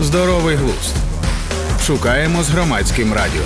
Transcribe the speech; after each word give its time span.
Здоровий 0.00 0.56
глузд. 0.56 0.94
Шукаємо 1.80 2.42
з 2.42 2.48
громадським 2.48 3.12
радіо. 3.14 3.42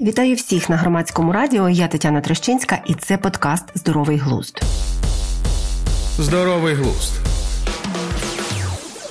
Вітаю 0.00 0.34
всіх 0.34 0.70
на 0.70 0.76
громадському 0.76 1.32
радіо. 1.32 1.68
Я 1.68 1.88
Тетяна 1.88 2.20
Трещинська, 2.20 2.82
і 2.86 2.94
це 2.94 3.16
подкаст 3.18 3.64
Здоровий 3.74 4.16
глузд. 4.16 4.62
Здоровий 6.18 6.74
глузд. 6.74 7.29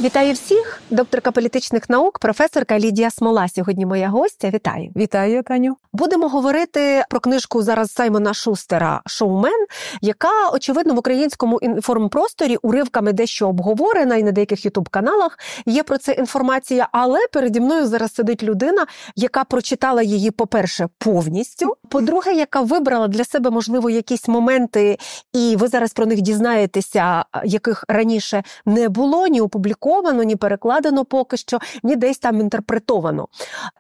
Вітаю 0.02 0.34
всіх, 0.34 0.82
докторка 0.90 1.32
політичних 1.32 1.90
наук, 1.90 2.20
професорка 2.20 2.80
Лідія 2.80 3.12
Смола. 3.12 3.48
Сьогодні 3.48 3.86
моя 3.86 4.10
гостя. 4.10 4.50
Вітаю, 4.50 4.92
вітаю, 4.96 5.44
Таню. 5.44 5.78
Будемо 5.94 6.28
говорити 6.28 7.04
про 7.10 7.20
книжку 7.20 7.64
зараз 7.64 7.92
Саймона 7.92 8.34
Шустера 8.34 9.02
Шоумен, 9.06 9.66
яка 10.02 10.50
очевидно 10.54 10.94
в 10.94 10.98
українському 10.98 11.60
інформпросторі 11.60 12.58
уривками 12.62 13.14
дещо 13.14 13.50
обговорена 13.50 14.16
і 14.16 14.24
на 14.24 14.32
деяких 14.32 14.66
ютуб-каналах 14.66 15.40
є 15.66 15.84
про 15.84 15.98
це 15.98 16.12
інформація. 16.12 16.90
Але 16.92 17.20
переді 17.32 17.60
мною 17.60 17.88
зараз 17.88 18.14
сидить 18.14 18.44
людина, 18.44 18.86
яка 19.16 19.44
прочитала 19.44 20.02
її, 20.02 20.32
по-перше, 20.32 20.88
повністю. 20.98 21.76
По-друге, 21.90 22.34
яка 22.34 22.62
вибрала 22.62 23.08
для 23.08 23.24
себе 23.24 23.50
можливо 23.50 23.90
якісь 23.90 24.28
моменти, 24.28 24.98
і 25.34 25.56
ви 25.56 25.68
зараз 25.68 25.94
про 25.94 26.06
них 26.06 26.22
дізнаєтеся, 26.22 27.26
яких 27.44 27.86
раніше 27.88 28.44
не 28.66 28.90
було 28.90 29.28
ні 29.28 29.42
опубліковано 29.42 29.89
опубліковано, 29.90 30.24
ні 30.24 30.36
перекладено 30.36 31.06
поки 31.06 31.38
що, 31.38 31.60
ні 31.84 31.96
десь 31.96 32.18
там 32.18 32.40
інтерпретовано. 32.40 33.28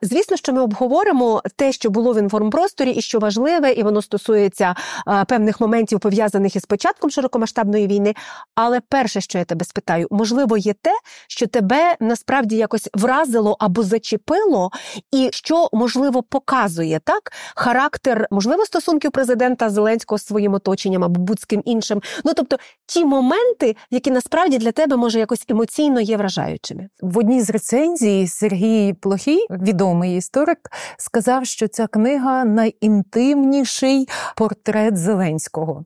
Звісно, 0.01 0.37
що 0.37 0.53
ми 0.53 0.61
обговоримо 0.61 1.41
те, 1.55 1.71
що 1.71 1.89
було 1.89 2.13
в 2.13 2.19
інформпросторі, 2.19 2.91
і 2.91 3.01
що 3.01 3.19
важливе, 3.19 3.71
і 3.71 3.83
воно 3.83 4.01
стосується 4.01 4.75
а, 5.05 5.25
певних 5.25 5.61
моментів 5.61 5.99
пов'язаних 5.99 6.55
із 6.55 6.65
початком 6.65 7.09
широкомасштабної 7.09 7.87
війни. 7.87 8.15
Але 8.55 8.81
перше, 8.89 9.21
що 9.21 9.37
я 9.37 9.45
тебе 9.45 9.65
спитаю, 9.65 10.07
можливо, 10.11 10.57
є 10.57 10.73
те, 10.73 10.91
що 11.27 11.47
тебе 11.47 11.95
насправді 11.99 12.55
якось 12.55 12.89
вразило 12.93 13.57
або 13.59 13.83
зачепило, 13.83 14.71
і 15.11 15.29
що 15.33 15.69
можливо 15.73 16.23
показує 16.23 16.99
так 17.03 17.31
характер, 17.55 18.27
можливо, 18.31 18.65
стосунків 18.65 19.11
президента 19.11 19.69
Зеленського 19.69 20.19
з 20.19 20.25
своїм 20.25 20.53
оточенням 20.53 21.03
або 21.03 21.21
будь-ким 21.21 21.61
іншим. 21.65 22.01
Ну 22.25 22.31
тобто 22.35 22.57
ті 22.85 23.05
моменти, 23.05 23.75
які 23.91 24.11
насправді 24.11 24.57
для 24.57 24.71
тебе 24.71 24.95
може 24.95 25.19
якось 25.19 25.45
емоційно 25.49 25.98
є 26.01 26.17
вражаючими. 26.17 26.89
В 27.01 27.17
одній 27.17 27.41
з 27.41 27.49
рецензій 27.49 28.27
Сергій 28.27 28.93
Плохій, 28.93 29.45
відомий 29.49 30.17
історик, 30.17 30.59
сказав, 30.97 31.45
що 31.45 31.67
ця 31.67 31.87
книга 31.87 32.45
найінтимніший 32.45 34.07
портрет 34.35 34.97
Зеленського. 34.97 35.85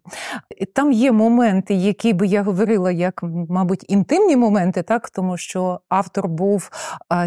Там 0.73 0.91
є 0.91 1.11
моменти, 1.11 1.73
які 1.73 2.13
би 2.13 2.27
я 2.27 2.43
говорила, 2.43 2.91
як, 2.91 3.19
мабуть, 3.49 3.85
інтимні 3.87 4.35
моменти, 4.35 4.81
так 4.81 5.09
тому 5.09 5.37
що 5.37 5.79
автор 5.89 6.27
був 6.27 6.69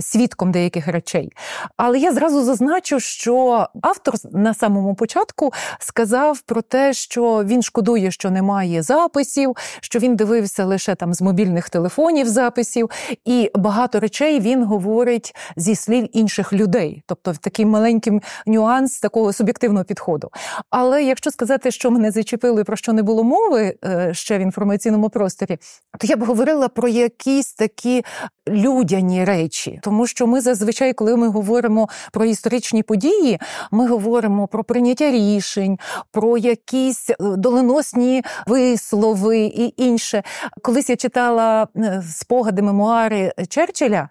свідком 0.00 0.52
деяких 0.52 0.88
речей. 0.88 1.32
Але 1.76 1.98
я 1.98 2.12
зразу 2.12 2.42
зазначу, 2.42 3.00
що 3.00 3.66
автор 3.82 4.14
на 4.32 4.54
самому 4.54 4.94
початку 4.94 5.52
сказав 5.78 6.40
про 6.40 6.62
те, 6.62 6.92
що 6.92 7.44
він 7.44 7.62
шкодує, 7.62 8.10
що 8.10 8.30
немає 8.30 8.82
записів, 8.82 9.56
що 9.80 9.98
він 9.98 10.16
дивився 10.16 10.64
лише 10.64 10.94
там 10.94 11.14
з 11.14 11.22
мобільних 11.22 11.70
телефонів 11.70 12.28
записів 12.28 12.56
записів, 12.76 12.90
і 13.24 13.50
багато 13.54 14.00
речей 14.00 14.40
він 14.40 14.64
говорить 14.64 15.34
зі 15.56 15.74
слів 15.74 16.08
інших 16.12 16.52
людей, 16.52 17.02
тобто 17.06 17.34
такий 17.40 17.66
маленький 17.66 18.20
нюанс 18.46 19.00
такого 19.00 19.32
суб'єктивного 19.32 19.84
підходу. 19.84 20.30
Але 20.70 21.04
якщо 21.04 21.30
сказати, 21.30 21.70
що 21.70 21.90
мене 21.90 22.10
зачепили, 22.10 22.64
про 22.64 22.76
що 22.76 22.92
не 22.92 23.02
було 23.02 23.24
мови 23.24 23.74
е, 23.84 24.14
ще 24.14 24.38
в 24.38 24.40
інформаційному 24.40 25.08
просторі, 25.10 25.58
то 25.98 26.06
я 26.06 26.16
б 26.16 26.24
говорила 26.24 26.68
про 26.68 26.88
якісь 26.88 27.54
такі 27.54 28.04
людяні 28.48 29.24
речі, 29.24 29.80
тому 29.82 30.06
що 30.06 30.26
ми 30.26 30.40
зазвичай, 30.40 30.92
коли 30.92 31.16
ми 31.16 31.28
говоримо 31.28 31.88
про 32.12 32.24
історичні 32.24 32.82
події, 32.82 33.38
ми 33.70 33.88
говоримо 33.88 34.46
про 34.46 34.64
прийняття 34.64 35.10
рішень, 35.10 35.78
про 36.10 36.38
якісь 36.38 37.10
е, 37.10 37.16
доленосні 37.20 38.22
вислови 38.46 39.38
і 39.38 39.74
інше. 39.76 40.22
Колись 40.62 40.90
я 40.90 40.96
читала 40.96 41.68
е, 41.76 42.02
спогади 42.12 42.62
мемуари 42.66 43.32
Черчилля, 43.48 44.08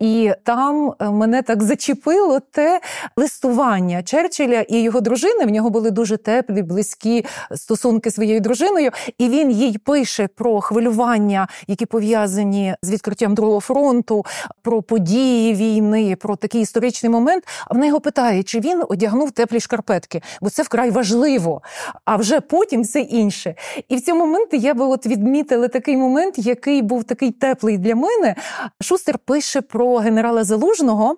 і 0.00 0.32
там 0.44 0.94
е, 1.00 1.10
мене 1.10 1.42
так 1.42 1.62
зачепило 1.62 2.40
те 2.40 2.80
листування 3.16 4.02
Черчилля 4.02 4.60
і 4.60 4.82
його 4.82 5.00
дружини. 5.00 5.46
В 5.46 5.50
нього 5.50 5.70
були 5.70 5.90
дуже 5.90 6.16
теплі, 6.16 6.62
близькі 6.62 7.24
стосунки 7.54 8.10
своєю 8.10 8.40
дружиною, 8.40 8.90
і 9.18 9.28
він 9.28 9.50
їй 9.50 9.78
пише 9.78 10.28
про 10.28 10.60
хвилювання, 10.60 11.48
які 11.66 11.86
пов'язані 11.86 12.74
з 12.82 12.90
відкриттям 12.90 13.34
другого 13.34 13.60
фронту, 13.60 14.24
про 14.62 14.82
події 14.82 15.54
війни, 15.54 16.16
про 16.16 16.36
такий 16.36 16.62
історичний 16.62 17.10
момент. 17.10 17.44
А 17.66 17.74
вона 17.74 17.86
його 17.86 18.00
питає, 18.00 18.42
чи 18.42 18.60
він 18.60 18.82
одягнув 18.88 19.30
теплі 19.30 19.60
шкарпетки, 19.60 20.22
бо 20.40 20.50
це 20.50 20.62
вкрай 20.62 20.90
важливо. 20.90 21.62
А 22.04 22.16
вже 22.16 22.40
потім 22.40 22.82
все 22.82 23.00
інше. 23.00 23.54
І 23.88 23.96
в 23.96 24.00
цьому 24.00 24.26
моменті 24.26 24.58
я 24.58 24.74
би 24.74 24.84
от 24.84 25.06
відмітила 25.06 25.68
такий 25.68 25.96
момент, 25.96 26.34
який 26.38 26.82
був 26.82 27.04
такий 27.04 27.30
теплий 27.30 27.78
для 27.78 27.94
мене 27.98 28.34
Шустер 28.80 29.18
пише 29.18 29.60
про 29.60 29.96
генерала 29.96 30.44
Залужного 30.44 31.16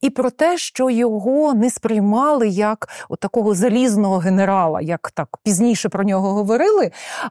і 0.00 0.10
про 0.10 0.30
те, 0.30 0.58
що 0.58 0.90
його 0.90 1.54
не 1.54 1.70
сприймали 1.70 2.48
як 2.48 2.88
от 3.08 3.20
такого 3.20 3.54
залізного 3.54 4.18
генерала, 4.18 4.80
як 4.80 5.10
так 5.10 5.28
пізніше 5.42 5.88
про 5.88 6.04
нього 6.04 6.32
говорили. 6.32 6.90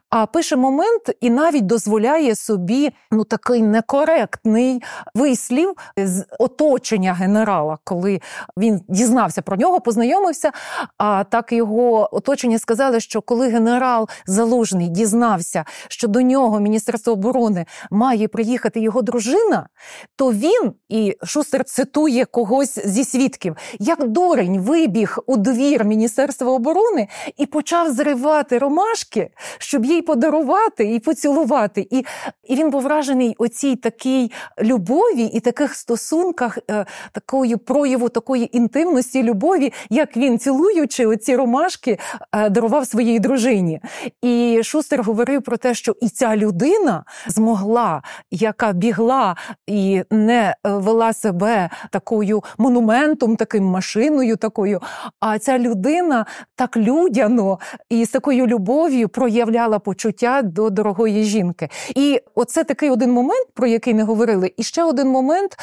А 0.09 0.25
пише 0.25 0.55
момент 0.55 1.15
і 1.21 1.29
навіть 1.29 1.65
дозволяє 1.65 2.35
собі 2.35 2.91
ну 3.11 3.23
такий 3.23 3.61
некоректний 3.61 4.83
вислів 5.15 5.73
з 5.97 6.25
оточення 6.39 7.13
генерала, 7.13 7.77
коли 7.83 8.21
він 8.57 8.81
дізнався 8.87 9.41
про 9.41 9.57
нього, 9.57 9.81
познайомився. 9.81 10.51
А 10.97 11.23
так 11.23 11.51
його 11.51 12.15
оточення 12.15 12.59
сказали, 12.59 12.99
що 12.99 13.21
коли 13.21 13.49
генерал 13.49 14.09
Залужний 14.25 14.87
дізнався, 14.87 15.65
що 15.87 16.07
до 16.07 16.21
нього 16.21 16.59
Міністерство 16.59 17.13
оборони 17.13 17.65
має 17.91 18.27
приїхати 18.27 18.76
його 18.79 19.01
дружина, 19.01 19.69
то 20.15 20.31
він, 20.31 20.73
і 20.89 21.15
Шустер 21.23 21.63
цитує 21.63 22.25
когось 22.25 22.79
зі 22.85 23.03
свідків, 23.03 23.55
як 23.79 24.07
дурень 24.07 24.59
вибіг 24.61 25.17
у 25.25 25.37
двір 25.37 25.83
Міністерства 25.85 26.51
оборони 26.51 27.07
і 27.37 27.45
почав 27.45 27.91
зривати 27.91 28.57
ромашки, 28.57 29.29
щоб 29.57 29.85
їй 29.85 30.01
подарувати 30.01 30.95
і 30.95 30.99
поцілувати. 30.99 31.87
І 31.91 32.05
і 32.43 32.55
він 32.55 32.69
був 32.69 32.81
вражений 32.81 33.35
оцій 33.37 33.75
такій 33.75 34.31
любові 34.61 35.23
і 35.23 35.39
таких 35.39 35.75
стосунках, 35.75 36.57
е, 36.71 36.85
такою 37.11 37.57
прояву 37.57 38.09
такої 38.09 38.57
інтимності, 38.57 39.23
любові, 39.23 39.73
як 39.89 40.17
він, 40.17 40.39
цілуючи 40.39 41.05
оці 41.05 41.35
ромашки, 41.35 41.97
е, 42.31 42.49
дарував 42.49 42.87
своїй 42.87 43.19
дружині. 43.19 43.81
І 44.21 44.61
Шустер 44.63 45.03
говорив 45.03 45.41
про 45.41 45.57
те, 45.57 45.73
що 45.73 45.95
і 46.01 46.09
ця 46.09 46.35
людина 46.35 47.03
змогла, 47.27 48.01
яка 48.31 48.66
бігла 48.73 49.35
і 49.67 50.03
не 50.11 50.55
е, 50.65 50.69
вела 50.69 51.13
себе 51.13 51.69
такою 51.91 52.43
монументом, 52.57 53.35
таким 53.35 53.63
машиною, 53.63 54.37
такою. 54.37 54.81
А 55.19 55.39
ця 55.39 55.59
людина 55.59 56.25
так 56.55 56.77
людяно 56.77 57.59
і 57.89 58.05
з 58.05 58.09
такою 58.09 58.47
любов'ю 58.47 59.09
проявляла 59.09 59.79
почуття 59.79 60.41
до 60.41 60.69
дорогої 60.69 61.23
жінки. 61.23 61.69
І 61.95 62.21
оце 62.35 62.63
такий 62.63 62.89
один 62.89 63.11
момент, 63.11 63.47
про 63.53 63.67
який 63.67 63.93
не 63.93 64.03
говорили. 64.03 64.51
І 64.57 64.63
ще 64.63 64.83
один 64.83 65.07
момент 65.07 65.57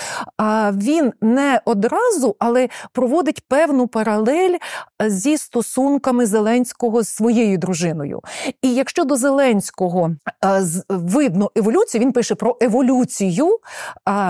він 0.72 1.12
не 1.20 1.60
одразу, 1.64 2.37
але 2.38 2.69
проводить 2.93 3.43
певну 3.48 3.87
паралель 3.87 4.56
зі 5.06 5.38
стосунками 5.38 6.26
Зеленського 6.26 7.03
з 7.03 7.09
своєю 7.09 7.59
дружиною. 7.59 8.20
І 8.62 8.75
якщо 8.75 9.04
до 9.04 9.16
Зеленського 9.16 10.11
видно 10.88 11.50
еволюцію, 11.56 12.00
він 12.00 12.12
пише 12.12 12.34
про 12.34 12.56
еволюцію 12.61 12.94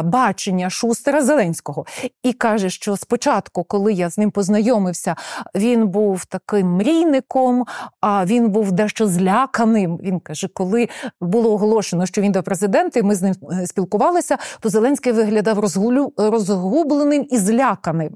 бачення 0.04 0.70
Шустера 0.70 1.22
Зеленського 1.22 1.86
і 2.22 2.32
каже, 2.32 2.70
що 2.70 2.96
спочатку, 2.96 3.64
коли 3.64 3.92
я 3.92 4.10
з 4.10 4.18
ним 4.18 4.30
познайомився, 4.30 5.16
він 5.54 5.88
був 5.88 6.24
таким 6.24 6.66
мрійником, 6.66 7.64
а 8.00 8.24
він 8.24 8.48
був 8.48 8.72
дещо 8.72 9.08
зляканим. 9.08 9.96
Він 10.02 10.20
каже, 10.20 10.48
коли 10.54 10.88
було 11.20 11.52
оголошено, 11.52 12.06
що 12.06 12.20
він 12.20 12.32
до 12.32 12.42
президента, 12.42 13.00
і 13.00 13.02
ми 13.02 13.14
з 13.14 13.22
ним 13.22 13.34
е, 13.52 13.66
спілкувалися, 13.66 14.38
то 14.60 14.68
Зеленський 14.68 15.12
виглядав 15.12 15.58
розгулю, 15.58 16.12
розгубленим 16.16 17.26
і 17.30 17.38
зляканим. 17.38 18.10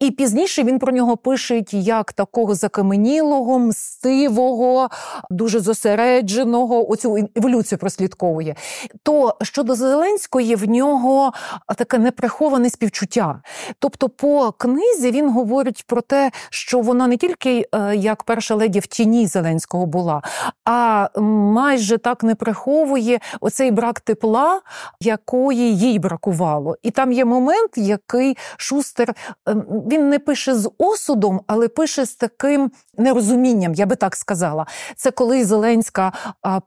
І 0.00 0.10
пізніше 0.10 0.62
він 0.62 0.78
про 0.78 0.92
нього 0.92 1.16
пише 1.16 1.62
як 1.72 2.12
такого 2.12 2.54
закаменілого, 2.54 3.58
мстивого, 3.58 4.88
дуже 5.30 5.60
зосередженого, 5.60 6.90
оцю 6.90 7.28
еволюцію 7.36 7.78
прослідковує. 7.78 8.54
То 9.02 9.36
щодо 9.42 9.69
Зеленської 9.74 10.54
в 10.54 10.68
нього 10.68 11.32
таке 11.76 11.98
неприховане 11.98 12.70
співчуття. 12.70 13.42
Тобто, 13.78 14.08
по 14.08 14.52
книзі 14.52 15.10
він 15.10 15.30
говорить 15.30 15.84
про 15.86 16.00
те, 16.00 16.30
що 16.50 16.80
вона 16.80 17.06
не 17.06 17.16
тільки 17.16 17.66
е, 17.74 17.96
як 17.96 18.24
перша 18.24 18.54
леді 18.54 18.80
в 18.80 18.86
тіні 18.86 19.26
Зеленського 19.26 19.86
була, 19.86 20.22
а 20.64 21.08
майже 21.20 21.98
так 21.98 22.22
не 22.22 22.34
приховує 22.34 23.20
оцей 23.40 23.70
брак 23.70 24.00
тепла, 24.00 24.60
якої 25.00 25.78
їй 25.78 25.98
бракувало. 25.98 26.76
І 26.82 26.90
там 26.90 27.12
є 27.12 27.24
момент, 27.24 27.70
який 27.76 28.36
Шустер 28.56 29.14
ем, 29.46 29.64
він 29.90 30.08
не 30.08 30.18
пише 30.18 30.54
з 30.54 30.70
осудом, 30.78 31.40
але 31.46 31.68
пише 31.68 32.06
з 32.06 32.14
таким 32.14 32.70
нерозумінням, 32.98 33.74
я 33.74 33.86
би 33.86 33.96
так 33.96 34.16
сказала. 34.16 34.66
Це 34.96 35.10
коли 35.10 35.44
Зеленська 35.44 36.12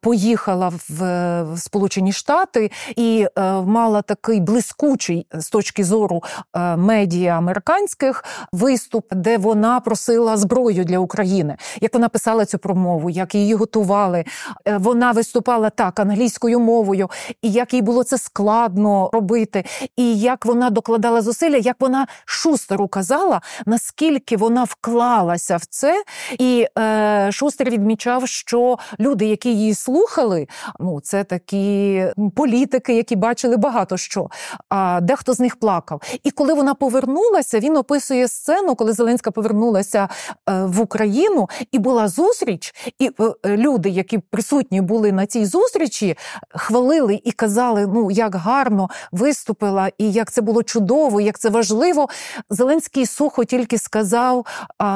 поїхала 0.01 0.71
в 0.89 1.57
Сполучені 1.57 2.11
Штати 2.11 2.71
і 2.95 3.27
е, 3.37 3.41
мала 3.61 4.01
такий 4.01 4.39
блискучий 4.39 5.27
з 5.33 5.49
точки 5.49 5.83
зору 5.83 6.23
е, 6.55 6.77
медіа 6.77 7.37
американських 7.37 8.23
виступ, 8.51 9.05
де 9.11 9.37
вона 9.37 9.79
просила 9.79 10.37
зброю 10.37 10.83
для 10.85 10.99
України. 10.99 11.57
Як 11.81 11.93
вона 11.93 12.09
писала 12.09 12.45
цю 12.45 12.57
промову, 12.57 13.09
як 13.09 13.35
її 13.35 13.53
готували. 13.53 14.23
Е, 14.67 14.77
вона 14.77 15.11
виступала 15.11 15.69
так 15.69 15.99
англійською 15.99 16.59
мовою, 16.59 17.09
і 17.41 17.51
як 17.51 17.73
їй 17.73 17.81
було 17.81 18.03
це 18.03 18.17
складно 18.17 19.09
робити, 19.13 19.65
і 19.97 20.19
як 20.19 20.45
вона 20.45 20.69
докладала 20.69 21.21
зусилля, 21.21 21.57
як 21.57 21.75
вона 21.79 22.07
шустеру 22.25 22.87
казала, 22.87 23.41
наскільки 23.65 24.37
вона 24.37 24.63
вклалася 24.63 25.57
в 25.57 25.65
це, 25.65 26.03
і 26.39 26.67
е, 26.79 27.29
Шустер 27.31 27.69
відмічав, 27.69 28.27
що 28.27 28.77
люди, 28.99 29.25
які 29.25 29.49
її 29.49 29.73
слухали, 29.73 30.47
ну 30.79 31.01
це 31.01 31.23
такі 31.23 32.05
політики, 32.35 32.82
які 32.89 33.15
бачили 33.15 33.57
багато 33.57 33.97
що. 33.97 34.29
А 34.69 34.99
дехто 35.01 35.33
з 35.33 35.39
них 35.39 35.55
плакав. 35.55 36.01
І 36.23 36.31
коли 36.31 36.53
вона 36.53 36.73
повернулася, 36.73 37.59
він 37.59 37.77
описує 37.77 38.27
сцену, 38.27 38.75
коли 38.75 38.93
Зеленська 38.93 39.31
повернулася 39.31 40.09
е, 40.49 40.65
в 40.65 40.81
Україну, 40.81 41.49
і 41.71 41.79
була 41.79 42.07
зустріч, 42.07 42.75
і 42.99 43.11
е, 43.45 43.57
люди, 43.57 43.89
які 43.89 44.17
присутні 44.17 44.81
були 44.81 45.11
на 45.11 45.25
цій 45.25 45.45
зустрічі, 45.45 46.17
хвалили 46.49 47.21
і 47.23 47.31
казали, 47.31 47.87
ну 47.87 48.11
як 48.11 48.35
гарно 48.35 48.89
виступила, 49.11 49.89
і 49.97 50.11
як 50.11 50.31
це 50.31 50.41
було 50.41 50.63
чудово, 50.63 51.21
як 51.21 51.39
це 51.39 51.49
важливо. 51.49 52.09
Зеленський 52.49 53.05
сухо 53.05 53.43
тільки 53.43 53.77
сказав, 53.77 54.45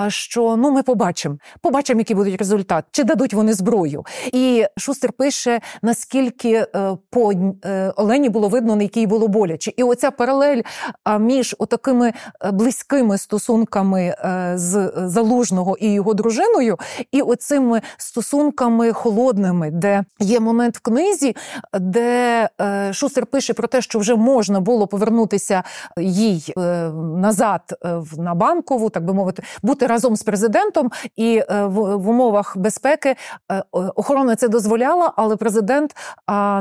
що 0.08 0.56
ну 0.58 0.72
ми 0.72 0.84
побачимо, 0.84 1.38
побачимо, 1.62 2.00
який 2.00 2.16
буде 2.16 2.36
результат, 2.38 2.86
чи 2.92 3.04
дадуть 3.04 3.34
вони 3.34 3.54
зброю. 3.54 4.06
І 4.34 4.66
Шустер 4.78 5.14
пише, 5.14 5.62
наскільки 5.82 6.52
е, 6.54 6.98
по 7.10 7.34
Олені 7.96 8.30
було 8.30 8.48
видно, 8.50 8.76
на 8.76 8.84
якій 8.84 9.08
було 9.08 9.28
боляче. 9.28 9.72
І 9.78 9.84
оця 9.84 10.12
паралель 10.12 10.62
між 11.20 11.56
отакими 11.60 12.14
е, 12.42 12.52
близькими 12.52 13.18
стосунками 13.18 14.16
з 14.56 14.92
залужного 14.96 15.78
і 15.78 15.94
його 15.94 16.14
дружиною, 16.14 16.78
і 17.12 17.22
оцими 17.22 17.82
стосунками 17.98 18.94
холодними, 18.94 19.72
де 19.72 20.04
є 20.20 20.40
момент 20.40 20.78
в 20.78 20.80
книзі, 20.80 21.36
де 21.80 22.50
Шустер 22.92 23.26
пише 23.26 23.54
про 23.54 23.68
те, 23.68 23.82
що 23.82 24.00
вже 24.00 24.16
можна 24.16 24.60
було 24.60 24.88
повернутися 24.88 25.64
їй 25.98 26.54
назад 27.16 27.62
на 28.18 28.36
банкову, 28.36 28.90
так 28.90 29.06
би 29.06 29.14
мовити, 29.14 29.44
бути 29.64 29.88
разом 29.88 30.16
з 30.16 30.24
президентом, 30.24 30.92
і 31.16 31.44
в 31.66 32.10
умовах 32.10 32.58
безпеки 32.58 33.16
охорона 33.72 34.36
це 34.36 34.48
дозволяла, 34.48 35.14
але 35.16 35.36
президент 35.36 35.96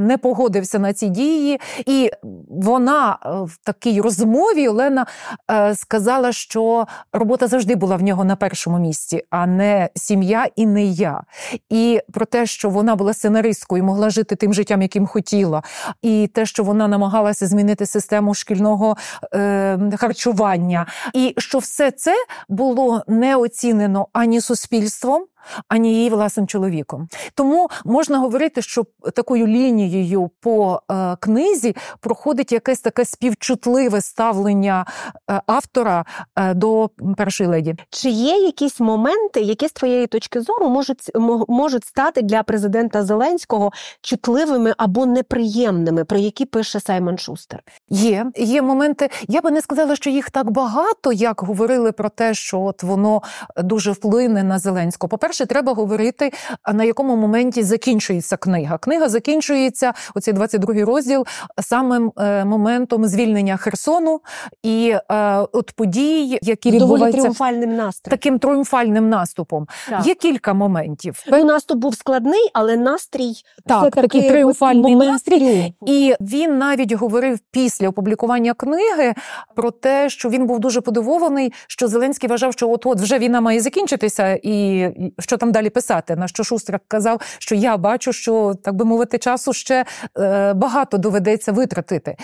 не 0.01 0.19
погодився 0.23 0.79
на 0.79 0.93
ці 0.93 1.06
дії, 1.09 1.61
і 1.87 2.11
вона 2.49 3.19
е, 3.25 3.29
в 3.31 3.57
такій 3.65 4.01
розмові 4.01 4.69
Олена 4.69 5.07
е, 5.51 5.75
сказала, 5.75 6.33
що 6.33 6.87
робота 7.13 7.47
завжди 7.47 7.75
була 7.75 7.97
в 7.97 8.03
нього 8.03 8.25
на 8.25 8.37
першому 8.37 8.79
місці, 8.79 9.23
а 9.31 9.47
не 9.47 9.89
сім'я 9.95 10.47
і 10.57 10.67
не 10.67 10.85
я. 10.85 11.23
І 11.71 12.01
про 12.13 12.27
те, 12.27 12.47
що 12.47 12.71
вона 12.71 12.97
була 12.97 13.15
сценаристкою, 13.15 13.85
могла 13.85 14.11
жити 14.11 14.37
тим 14.37 14.55
життям, 14.55 14.83
яким 14.83 15.07
хотіла, 15.07 15.63
і 16.03 16.31
те, 16.35 16.47
що 16.47 16.65
вона 16.65 16.89
намагалася 16.89 17.47
змінити 17.47 17.87
систему 17.87 18.35
шкільного 18.35 18.97
е, 19.35 19.79
харчування, 19.97 20.87
і 21.15 21.35
що 21.39 21.59
все 21.59 21.91
це 21.91 22.15
було 22.49 23.03
не 23.09 23.37
оцінено 23.37 24.09
ані 24.13 24.41
суспільством 24.41 25.27
ані 25.69 25.95
її 25.95 26.11
власним 26.11 26.47
чоловіком. 26.47 27.09
Тому 27.35 27.69
можна 27.85 28.19
говорити, 28.19 28.63
що 28.63 28.85
такою 29.15 29.47
лінією 29.47 30.31
по 30.41 30.81
е, 30.91 31.17
книзі 31.21 31.77
проходить 32.01 32.53
якесь 32.53 32.81
таке 32.81 33.05
співчутливе 33.05 34.01
ставлення 34.01 34.87
е, 35.31 35.41
автора 35.47 36.05
е, 36.37 36.55
до 36.55 36.91
першої 37.17 37.51
леді. 37.51 37.75
Чи 37.91 38.09
є 38.09 38.37
якісь 38.37 38.81
моменти, 38.81 39.41
які 39.41 39.69
з 39.69 39.73
твоєї 39.73 40.07
точки 40.07 40.41
зору 40.41 40.69
можуть 40.69 41.11
можуть 41.49 41.85
стати 41.85 42.23
для 42.23 42.43
президента 42.43 43.03
Зеленського 43.03 43.73
чутливими 44.01 44.75
або 44.77 45.07
неприємними, 45.07 46.05
про 46.05 46.19
які 46.19 46.45
пише 46.45 46.81
Саймон 46.81 47.19
Шустер? 47.19 47.63
Є 47.89 48.27
є 48.37 48.63
моменти. 48.63 49.11
Я 49.29 49.41
би 49.41 49.51
не 49.51 49.63
сказала, 49.63 49.97
що 49.97 50.11
їх 50.11 50.31
так 50.31 50.51
багато, 50.51 51.13
як 51.13 51.41
говорили 51.41 51.93
про 51.93 52.09
те, 52.09 52.35
що 52.35 52.61
от 52.61 52.83
воно 52.83 53.23
дуже 53.57 53.93
вплине 53.93 54.43
на 54.43 54.59
Зеленського. 54.59 55.09
По 55.09 55.19
перше 55.19 55.36
по-перше, 55.37 55.47
треба 55.47 55.73
говорити, 55.73 56.33
на 56.75 56.85
якому 56.85 57.17
моменті 57.17 57.63
закінчується 57.63 58.37
книга. 58.37 58.79
Книга 58.79 59.09
закінчується, 59.09 59.93
оцей 60.15 60.35
22-й 60.35 60.83
розділ, 60.83 61.27
самим 61.61 62.13
е, 62.19 62.45
моментом 62.45 63.07
звільнення 63.07 63.57
Херсону 63.57 64.21
і 64.63 64.95
е, 65.11 65.37
от 65.53 65.73
подій, 65.73 66.39
які 66.43 66.71
Доволі 66.71 66.85
відбуваються 66.85 67.21
тріумфальним 67.21 67.77
настроєм. 67.77 68.19
таким 68.19 68.39
тріумфальним 68.39 69.09
наступом. 69.09 69.67
Так. 69.89 70.07
Є 70.07 70.15
кілька 70.15 70.55
моментів. 70.55 71.23
Ну, 71.27 71.45
наступ 71.45 71.79
був 71.79 71.95
складний, 71.95 72.51
але 72.53 72.77
настрій 72.77 73.33
так, 73.67 73.95
такий 73.95 74.29
тріумфальний 74.29 74.97
настрій. 74.97 75.75
І 75.87 76.15
він 76.21 76.59
навіть 76.59 76.93
говорив 76.93 77.39
після 77.51 77.89
опублікування 77.89 78.55
книги 78.55 79.15
про 79.55 79.71
те, 79.71 80.11
що 80.11 80.29
він 80.29 80.47
був 80.47 80.59
дуже 80.59 80.81
подивований, 80.81 81.53
що 81.67 81.89
Зеленський 81.89 82.29
вважав, 82.29 82.53
що 82.53 82.71
от 82.71 82.87
от 82.87 83.01
вже 83.01 83.19
війна 83.19 83.41
має 83.41 83.61
закінчитися, 83.61 84.39
і 84.43 84.87
що 85.27 85.37
там 85.37 85.53
далі 85.53 85.71
писати. 85.71 86.17
На 86.17 86.29
що 86.29 86.45
Шустрак 86.45 86.83
казав, 86.89 87.21
що 87.39 87.55
я 87.55 87.77
бачу, 87.77 88.13
що 88.13 88.55
так 88.65 88.75
би 88.75 88.85
мовити, 88.85 89.19
часу 89.19 89.53
ще 89.53 89.85
е, 90.19 90.53
багато 90.55 90.99
доведеться 90.99 91.53
витратити. 91.53 92.17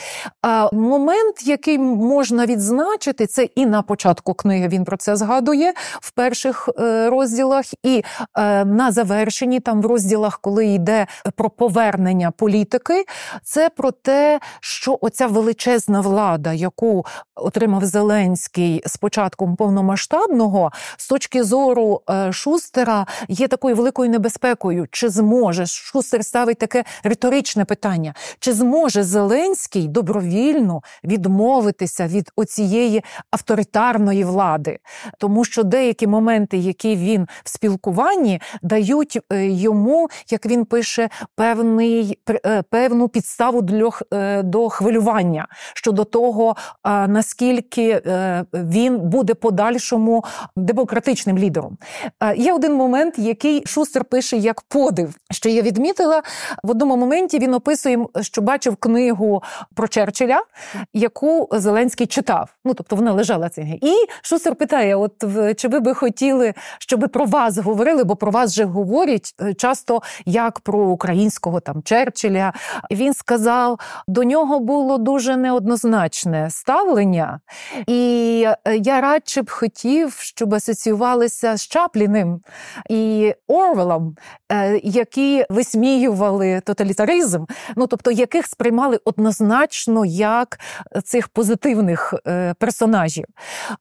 А 0.42 0.68
момент, 0.72 1.46
який 1.46 1.78
можна 1.78 2.46
відзначити, 2.46 3.26
це 3.26 3.42
і 3.44 3.66
на 3.66 3.82
початку 3.82 4.34
книги 4.34 4.68
він 4.68 4.84
про 4.84 4.96
це 4.96 5.16
згадує 5.16 5.72
в 6.00 6.10
перших 6.10 6.68
е, 6.78 7.10
розділах, 7.10 7.64
і 7.82 8.04
е, 8.38 8.64
на 8.64 8.92
завершенні, 8.92 9.60
там 9.60 9.82
в 9.82 9.86
розділах, 9.86 10.38
коли 10.38 10.66
йде 10.66 11.06
про 11.36 11.50
повернення 11.50 12.30
політики, 12.30 13.04
це 13.44 13.68
про 13.68 13.90
те, 13.90 14.40
що 14.60 14.98
оця 15.00 15.26
величезна 15.26 16.00
влада, 16.00 16.52
яку 16.52 17.06
отримав 17.34 17.84
Зеленський 17.84 18.82
з 18.86 18.96
початком 18.96 19.56
повномасштабного, 19.56 20.70
з 20.96 21.08
точки 21.08 21.44
зору 21.44 22.00
Шустера 22.30 22.81
яка 22.82 23.06
є 23.28 23.48
такою 23.48 23.76
великою 23.76 24.10
небезпекою. 24.10 24.86
Чи 24.90 25.08
зможе 25.08 25.66
Шустер 25.66 26.24
ставить 26.24 26.58
таке 26.58 26.84
риторичне 27.04 27.64
питання? 27.64 28.14
Чи 28.38 28.52
зможе 28.52 29.02
Зеленський 29.02 29.88
добровільно 29.88 30.82
відмовитися 31.04 32.06
від 32.06 32.30
оцієї 32.36 33.04
авторитарної 33.30 34.24
влади? 34.24 34.78
Тому 35.18 35.44
що 35.44 35.62
деякі 35.62 36.06
моменти, 36.06 36.56
які 36.58 36.96
він 36.96 37.26
в 37.44 37.48
спілкуванні, 37.48 38.40
дають 38.62 39.18
е, 39.32 39.46
йому, 39.46 40.08
як 40.30 40.46
він 40.46 40.64
пише, 40.64 41.08
певний 41.36 42.18
е, 42.30 42.62
певну 42.70 43.08
підставу 43.08 43.62
для 43.62 43.90
е, 44.14 44.42
до 44.42 44.68
хвилювання 44.68 45.46
щодо 45.74 46.04
того, 46.04 46.56
наскільки 46.84 48.02
він 48.54 48.98
буде 48.98 49.34
подальшому 49.34 50.24
демократичним 50.56 51.38
лідером. 51.38 51.78
Є 52.36 52.52
один 52.52 52.71
момент, 52.74 53.18
який 53.18 53.62
Шустер 53.66 54.04
пише 54.04 54.36
як 54.36 54.60
подив, 54.60 55.14
що 55.30 55.48
я 55.48 55.62
відмітила 55.62 56.22
в 56.62 56.70
одному 56.70 56.96
моменті. 56.96 57.38
Він 57.38 57.54
описує, 57.54 58.06
що 58.20 58.42
бачив 58.42 58.76
книгу 58.76 59.42
про 59.74 59.88
Черчилля, 59.88 60.42
яку 60.92 61.48
Зеленський 61.52 62.06
читав. 62.06 62.48
Ну 62.64 62.74
тобто 62.74 62.96
вона 62.96 63.12
лежала 63.12 63.48
цієї. 63.48 63.78
І 63.82 63.94
Шустер 64.22 64.54
питає: 64.54 64.96
От 64.96 65.24
чи 65.56 65.68
ви 65.68 65.80
би 65.80 65.94
хотіли, 65.94 66.54
щоб 66.78 67.08
про 67.12 67.24
вас 67.24 67.58
говорили? 67.58 68.04
Бо 68.04 68.16
про 68.16 68.30
вас 68.30 68.54
же 68.54 68.64
говорять 68.64 69.34
е, 69.40 69.54
часто 69.54 70.02
як 70.26 70.60
про 70.60 70.78
українського 70.78 71.60
там 71.60 71.82
Черчилля. 71.82 72.52
Він 72.90 73.14
сказав, 73.14 73.80
до 74.08 74.24
нього 74.24 74.60
було 74.60 74.98
дуже 74.98 75.36
неоднозначне 75.36 76.50
ставлення, 76.50 77.40
і 77.86 78.46
е, 78.64 78.76
я 78.76 79.00
радше 79.00 79.42
б 79.42 79.50
хотів, 79.50 80.14
щоб 80.18 80.54
асоціювалися 80.54 81.56
з 81.56 81.66
Чапліним. 81.66 82.40
І 82.90 83.34
Орвелом, 83.48 84.16
е, 84.52 84.80
які 84.82 85.44
висміювали 85.50 86.60
тоталітаризм, 86.64 87.44
ну 87.76 87.86
тобто 87.86 88.10
яких 88.10 88.46
сприймали 88.46 89.00
однозначно 89.04 90.04
як 90.04 90.58
цих 91.04 91.28
позитивних 91.28 92.14
е, 92.26 92.54
персонажів. 92.58 93.24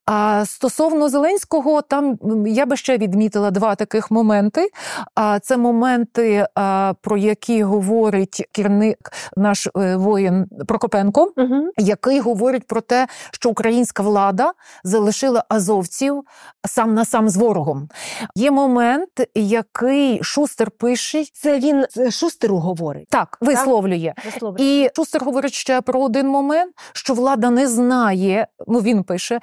А 0.06 0.46
стосовно 0.46 1.10
Зеленського, 1.10 1.82
там 1.82 2.18
я 2.48 2.66
би 2.66 2.78
ще 2.78 2.98
відмітила 2.98 3.52
два 3.52 3.76
таких 3.76 4.12
моменти. 4.12 4.70
А 5.16 5.40
це 5.40 5.58
моменти, 5.58 6.46
про 7.02 7.18
які 7.18 7.64
говорить 7.64 8.48
керівник 8.52 9.12
наш 9.38 9.68
е, 9.78 9.96
воїн 9.96 10.46
Прокопенко, 10.68 11.34
угу. 11.38 11.72
який 11.78 12.20
говорить 12.20 12.68
про 12.68 12.82
те, 12.82 13.08
що 13.32 13.50
українська 13.50 14.04
влада 14.04 14.52
залишила 14.84 15.44
азовців 15.50 16.24
сам 16.68 16.94
на 16.94 17.06
сам 17.06 17.30
з 17.30 17.38
ворогом. 17.38 17.90
Є 18.36 18.52
момент, 18.52 18.71
який 19.36 20.24
Шустер 20.24 20.72
пише. 20.72 21.26
Це 21.34 21.60
він 21.60 21.86
Шустеру 22.12 22.58
говорить. 22.58 23.08
Так, 23.10 23.38
висловлює. 23.42 24.14
Так? 24.40 24.54
І 24.58 24.90
Шустер 24.96 25.24
говорить 25.24 25.54
ще 25.54 25.82
про 25.82 26.02
один 26.02 26.28
момент, 26.28 26.74
що 26.94 27.14
влада 27.14 27.50
не 27.50 27.68
знає, 27.68 28.48
ну 28.68 28.80
він 28.80 29.04
пише, 29.04 29.40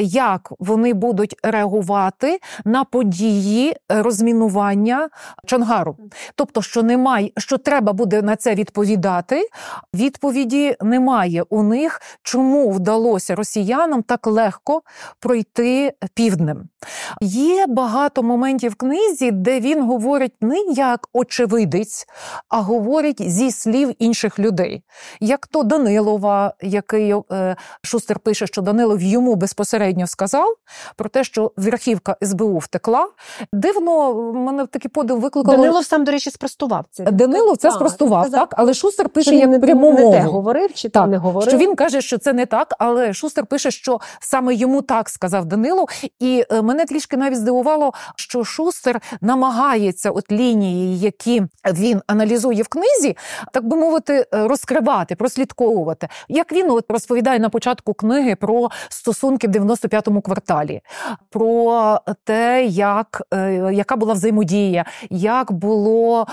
як 0.00 0.52
вони 0.58 0.94
будуть 0.94 1.36
реагувати 1.42 2.38
на 2.64 2.84
події 2.84 3.76
розмінування 3.88 5.08
Чангару. 5.46 5.96
Тобто, 6.34 6.62
що 6.62 6.82
немає, 6.82 7.30
що 7.38 7.58
треба 7.58 7.92
буде 7.92 8.22
на 8.22 8.36
це 8.36 8.54
відповідати. 8.54 9.48
Відповіді 9.94 10.76
немає 10.80 11.44
у 11.50 11.62
них, 11.62 12.00
чому 12.22 12.70
вдалося 12.70 13.34
росіянам 13.34 14.02
так 14.02 14.26
легко 14.26 14.82
пройти 15.20 15.92
півднем. 16.14 16.68
Є 17.20 17.66
багато 17.66 18.22
моментів 18.22 18.63
в 18.68 18.74
книзі, 18.74 19.30
де 19.30 19.60
він 19.60 19.82
говорить 19.82 20.32
не 20.40 20.58
як 20.74 21.08
очевидець, 21.12 22.06
а 22.48 22.60
говорить 22.60 23.30
зі 23.30 23.50
слів 23.50 23.92
інших 23.98 24.38
людей, 24.38 24.82
як 25.20 25.46
то 25.46 25.62
Данилова, 25.62 26.54
який 26.62 27.14
е, 27.32 27.56
Шустер 27.82 28.18
пише, 28.18 28.46
що 28.46 28.62
Данилов 28.62 29.02
йому 29.02 29.34
безпосередньо 29.34 30.06
сказав 30.06 30.54
про 30.96 31.08
те, 31.08 31.24
що 31.24 31.52
верхівка 31.56 32.16
СБУ 32.22 32.58
втекла. 32.58 33.08
Дивно, 33.52 34.14
мене 34.32 34.66
такий 34.66 34.88
подив 34.88 35.20
викликало. 35.20 35.56
Данилов 35.56 35.84
сам, 35.84 36.04
до 36.04 36.12
речі, 36.12 36.30
спростував 36.30 36.84
це. 36.90 37.04
Данилов 37.04 37.56
це 37.56 37.70
спростував, 37.70 38.30
так, 38.30 38.54
але 38.56 38.74
Шустер 38.74 39.08
пише 39.08 39.34
як 39.34 39.60
пряму 39.60 39.92
не 39.92 40.10
те 40.10 40.20
говорив, 40.20 40.74
чи 40.74 40.88
так, 40.88 41.08
не 41.08 41.16
говорив. 41.16 41.48
Що 41.48 41.58
він 41.58 41.74
каже, 41.74 42.00
що 42.00 42.18
це 42.18 42.32
не 42.32 42.46
так, 42.46 42.74
але 42.78 43.12
Шустер 43.12 43.46
пише, 43.46 43.70
що 43.70 44.00
саме 44.20 44.54
йому 44.54 44.82
так 44.82 45.08
сказав 45.08 45.44
Данилов. 45.44 45.88
І 46.18 46.44
е, 46.50 46.62
мене 46.62 46.84
трішки 46.84 47.16
навіть 47.16 47.38
здивувало, 47.38 47.92
що 48.16 48.44
Шустер 48.54 49.00
намагається 49.20 50.10
от 50.10 50.32
лінії, 50.32 50.98
які 50.98 51.42
він 51.72 52.02
аналізує 52.06 52.62
в 52.62 52.68
книзі, 52.68 53.16
так 53.52 53.68
би 53.68 53.76
мовити, 53.76 54.26
е, 54.34 54.48
розкривати, 54.48 55.16
прослідковувати. 55.16 56.08
Як 56.28 56.52
він 56.52 56.70
от 56.70 56.84
розповідає 56.88 57.38
на 57.38 57.48
початку 57.48 57.94
книги 57.94 58.36
про 58.36 58.68
стосунки 58.88 59.48
в 59.48 59.50
95-му 59.50 60.20
кварталі, 60.20 60.80
про 61.30 61.98
те, 62.24 62.64
як, 62.64 63.22
е, 63.34 63.70
яка 63.72 63.96
була 63.96 64.12
взаємодія, 64.12 64.84
як 65.10 65.52
було, 65.52 66.26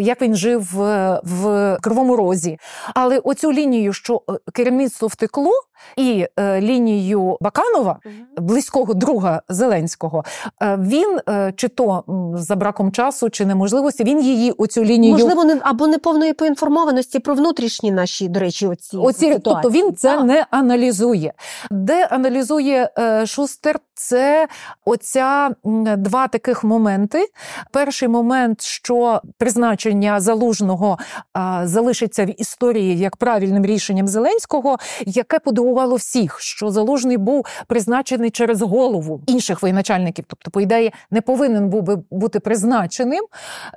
як 0.00 0.22
він 0.22 0.34
жив 0.34 0.74
в 1.22 1.78
Кривому 1.80 2.16
Розі. 2.16 2.58
Але 2.94 3.18
оцю 3.18 3.52
лінію, 3.52 3.92
що 3.92 4.22
керівництво 4.52 5.08
втекло, 5.08 5.52
і 5.96 6.26
е, 6.38 6.60
лінію 6.60 7.38
Баканова, 7.40 7.98
близького 8.36 8.94
друга 8.94 9.42
Зеленського, 9.48 10.24
е, 10.62 10.76
він 10.76 11.20
е, 11.28 11.52
чи 11.58 11.68
то 11.68 12.04
за 12.34 12.56
браком 12.56 12.92
часу, 12.92 13.30
чи 13.30 13.46
неможливості, 13.46 14.04
він 14.04 14.20
її 14.20 14.50
оцю 14.50 14.84
лінію 14.84 15.12
можливо 15.12 15.44
не 15.44 15.58
або 15.62 15.86
неповної 15.86 16.32
поінформованості 16.32 17.18
про 17.18 17.34
внутрішні 17.34 17.90
наші, 17.90 18.28
до 18.28 18.40
речі, 18.40 18.66
оці, 18.66 18.96
оці 18.96 19.18
ситуації. 19.18 19.40
тобто 19.44 19.70
він 19.70 19.96
це 19.96 20.18
а. 20.18 20.24
не 20.24 20.46
аналізує. 20.50 21.32
Де 21.70 22.06
аналізує 22.06 22.90
е, 22.98 23.26
Шустер, 23.26 23.80
це 23.94 24.48
оця 24.84 25.50
два 25.96 26.28
таких 26.28 26.64
моменти. 26.64 27.26
Перший 27.72 28.08
момент, 28.08 28.62
що 28.62 29.20
призначення 29.38 30.20
залужного 30.20 30.98
е, 31.36 31.60
залишиться 31.64 32.24
в 32.24 32.40
історії 32.40 32.98
як 32.98 33.16
правильним 33.16 33.66
рішенням 33.66 34.08
Зеленського, 34.08 34.76
яке 35.06 35.38
подивилося 35.38 35.68
здивувало 35.68 35.96
всіх, 35.96 36.40
що 36.40 36.70
залужний 36.70 37.16
був 37.16 37.46
призначений 37.66 38.30
через 38.30 38.62
голову 38.62 39.20
інших 39.26 39.62
воєначальників, 39.62 40.24
тобто, 40.28 40.50
по 40.50 40.60
ідеї, 40.60 40.92
не 41.10 41.20
повинен 41.20 41.47
був 41.48 41.82
би 41.82 41.98
бути 42.10 42.40
призначеним, 42.40 43.24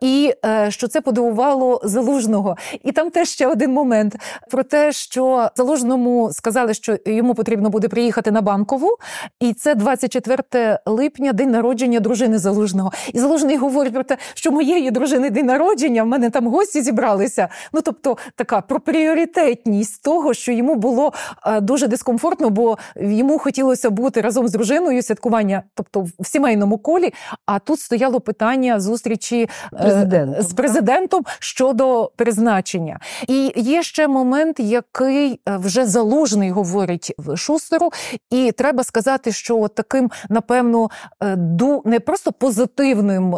і 0.01 0.33
е, 0.45 0.71
що 0.71 0.87
це 0.87 1.01
подивувало 1.01 1.81
залужного. 1.83 2.57
І 2.83 2.91
там 2.91 3.09
теж 3.09 3.29
ще 3.29 3.47
один 3.47 3.73
момент 3.73 4.15
про 4.51 4.63
те, 4.63 4.91
що 4.91 5.49
залужному 5.55 6.29
сказали, 6.33 6.73
що 6.73 6.97
йому 7.05 7.35
потрібно 7.35 7.69
буде 7.69 7.87
приїхати 7.87 8.31
на 8.31 8.41
банкову, 8.41 8.97
і 9.39 9.53
це 9.53 9.75
24 9.75 10.79
липня, 10.85 11.33
день 11.33 11.51
народження 11.51 11.99
дружини 11.99 12.37
залужного. 12.37 12.91
І 13.13 13.19
залужний 13.19 13.57
говорить 13.57 13.93
про 13.93 14.03
те, 14.03 14.17
що 14.33 14.51
моєї 14.51 14.91
дружини 14.91 15.29
день 15.29 15.45
народження, 15.45 16.03
в 16.03 16.07
мене 16.07 16.29
там 16.29 16.47
гості 16.47 16.81
зібралися. 16.81 17.47
Ну 17.73 17.81
тобто, 17.81 18.17
така 18.35 18.61
про 18.61 18.79
пріоритетність 18.79 20.03
того, 20.03 20.33
що 20.33 20.51
йому 20.51 20.75
було 20.75 21.13
е, 21.45 21.61
дуже 21.61 21.87
дискомфортно, 21.87 22.49
бо 22.49 22.77
йому 22.95 23.39
хотілося 23.39 23.89
бути 23.89 24.21
разом 24.21 24.47
з 24.47 24.51
дружиною 24.51 25.03
святкування, 25.03 25.63
тобто 25.75 26.07
в 26.19 26.27
сімейному 26.27 26.77
колі. 26.77 27.13
А 27.53 27.59
тут 27.59 27.79
стояло 27.79 28.21
питання 28.21 28.79
зустрічі 28.79 29.49
е, 29.73 29.77
президентом. 29.81 30.43
з 30.43 30.53
президентом 30.53 31.21
щодо 31.39 32.11
призначення. 32.15 32.99
І 33.27 33.53
є 33.55 33.83
ще 33.83 34.07
момент, 34.07 34.59
який 34.59 35.39
е, 35.49 35.57
вже 35.57 35.85
залужний 35.85 36.51
говорить 36.51 37.13
в 37.17 37.37
Шустеру, 37.37 37.89
і 38.29 38.51
треба 38.51 38.83
сказати, 38.83 39.31
що 39.31 39.67
таким, 39.67 40.11
напевно, 40.29 40.89
е, 41.23 41.37
не 41.85 41.99
просто 41.99 42.31
позитивним, 42.31 43.37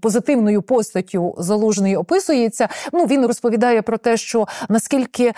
позитивною 0.00 0.62
постаттю 0.62 1.34
залужний 1.38 1.96
описується. 1.96 2.68
Ну 2.92 3.06
він 3.06 3.26
розповідає 3.26 3.82
про 3.82 3.98
те, 3.98 4.16
що 4.16 4.46
наскільки 4.68 5.32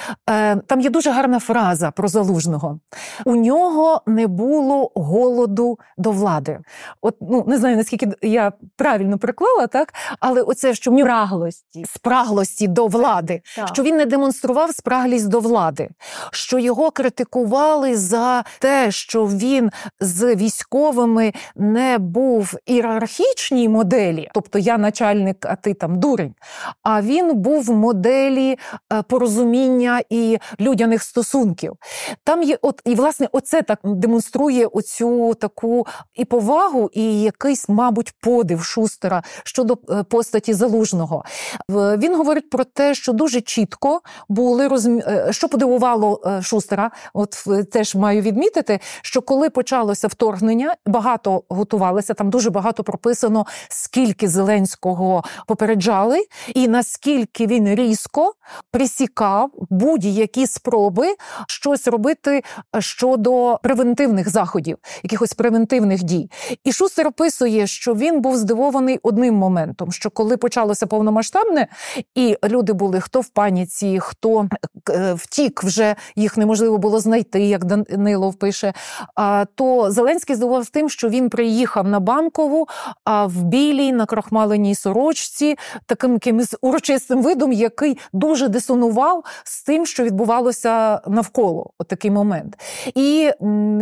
там 0.66 0.80
є 0.80 0.90
дуже 0.90 1.10
гарна 1.10 1.38
фраза 1.38 1.90
про. 1.90 2.08
Залужного. 2.08 2.78
У 3.24 3.36
нього 3.36 4.02
не 4.06 4.26
було 4.26 4.92
голоду 4.94 5.78
до 5.98 6.10
влади. 6.10 6.58
От 7.00 7.16
ну 7.20 7.44
не 7.46 7.58
знаю 7.58 7.76
наскільки 7.76 8.07
я 8.22 8.52
правильно 8.76 9.18
приклала, 9.18 9.66
так 9.66 9.94
але 10.20 10.42
оце 10.42 10.74
що 10.74 10.92
спраглості 10.98 11.84
спраглості 11.94 12.68
до 12.68 12.86
влади, 12.86 13.42
так. 13.56 13.68
що 13.68 13.82
він 13.82 13.96
не 13.96 14.06
демонстрував 14.06 14.74
спраглість 14.74 15.28
до 15.28 15.40
влади, 15.40 15.88
що 16.32 16.58
його 16.58 16.90
критикували 16.90 17.96
за 17.96 18.44
те, 18.58 18.90
що 18.90 19.26
він 19.26 19.70
з 20.00 20.34
військовими 20.34 21.32
не 21.56 21.98
був 21.98 22.54
ієрархічній 22.66 23.68
моделі, 23.68 24.30
тобто 24.34 24.58
я 24.58 24.78
начальник, 24.78 25.46
а 25.46 25.56
ти 25.56 25.74
там 25.74 26.00
дурень. 26.00 26.34
А 26.82 27.02
він 27.02 27.34
був 27.34 27.64
в 27.64 27.70
моделі 27.70 28.58
е, 28.92 29.02
порозуміння 29.02 30.02
і 30.10 30.38
людяних 30.60 31.02
стосунків. 31.02 31.72
Там 32.24 32.42
є, 32.42 32.58
от 32.62 32.82
і 32.84 32.94
власне, 32.94 33.28
оце 33.32 33.62
так 33.62 33.78
демонструє 33.84 34.66
оцю 34.66 35.34
таку 35.34 35.86
і 36.14 36.24
повагу, 36.24 36.90
і 36.92 37.22
якийсь, 37.22 37.68
мабуть, 37.68 37.97
подив 38.20 38.64
Шустера 38.64 39.22
щодо 39.44 39.78
е, 39.90 40.02
постаті 40.02 40.54
залужного. 40.54 41.24
Він 41.70 42.16
говорить 42.16 42.50
про 42.50 42.64
те, 42.64 42.94
що 42.94 43.12
дуже 43.12 43.40
чітко 43.40 44.00
були 44.28 44.68
розмі... 44.68 45.02
Е, 45.06 45.28
що 45.30 45.48
подивувало 45.48 46.22
е, 46.26 46.42
Шустера. 46.42 46.90
От 47.14 47.44
теж 47.72 47.94
маю 47.94 48.22
відмітити, 48.22 48.80
що 49.02 49.22
коли 49.22 49.50
почалося 49.50 50.08
вторгнення, 50.08 50.74
багато 50.86 51.42
готувалися. 51.48 52.14
Там 52.14 52.30
дуже 52.30 52.50
багато 52.50 52.84
прописано, 52.84 53.46
скільки 53.68 54.28
Зеленського 54.28 55.24
попереджали, 55.46 56.24
і 56.54 56.68
наскільки 56.68 57.46
він 57.46 57.74
різко 57.74 58.32
присікав 58.70 59.50
будь-які 59.70 60.46
спроби 60.46 61.14
щось 61.48 61.88
робити 61.88 62.42
щодо 62.78 63.58
превентивних 63.62 64.28
заходів, 64.28 64.78
якихось 65.02 65.32
превентивних 65.32 66.02
дій. 66.02 66.30
І 66.64 66.72
Шустер 66.72 67.06
описує, 67.06 67.66
що 67.66 67.87
він 67.94 68.20
був 68.20 68.36
здивований 68.36 69.00
одним 69.02 69.34
моментом: 69.34 69.92
що 69.92 70.10
коли 70.10 70.36
почалося 70.36 70.86
повномасштабне, 70.86 71.66
і 72.14 72.36
люди 72.44 72.72
були 72.72 73.00
хто 73.00 73.20
в 73.20 73.28
паніці, 73.28 73.98
хто 74.00 74.48
е, 74.90 75.14
втік, 75.14 75.64
вже 75.64 75.96
їх 76.16 76.36
неможливо 76.36 76.78
було 76.78 77.00
знайти, 77.00 77.40
як 77.40 77.64
Данилов 77.64 78.34
пише. 78.34 78.72
То 79.54 79.90
Зеленський 79.90 80.36
здивувався 80.36 80.70
тим, 80.72 80.88
що 80.88 81.08
він 81.08 81.28
приїхав 81.30 81.88
на 81.88 82.00
банкову 82.00 82.68
а 83.04 83.26
в 83.26 83.42
білій 83.42 83.92
на 83.92 84.06
крохмаленій 84.06 84.74
сорочці, 84.74 85.58
таким 85.86 86.12
якимось 86.12 86.54
урочистим 86.60 87.22
видом, 87.22 87.52
який 87.52 87.98
дуже 88.12 88.48
дисонував 88.48 89.24
з 89.44 89.62
тим, 89.62 89.86
що 89.86 90.04
відбувалося 90.04 91.00
навколо. 91.06 91.70
От 91.78 91.88
такий 91.88 92.10
момент. 92.10 92.58
І 92.94 93.30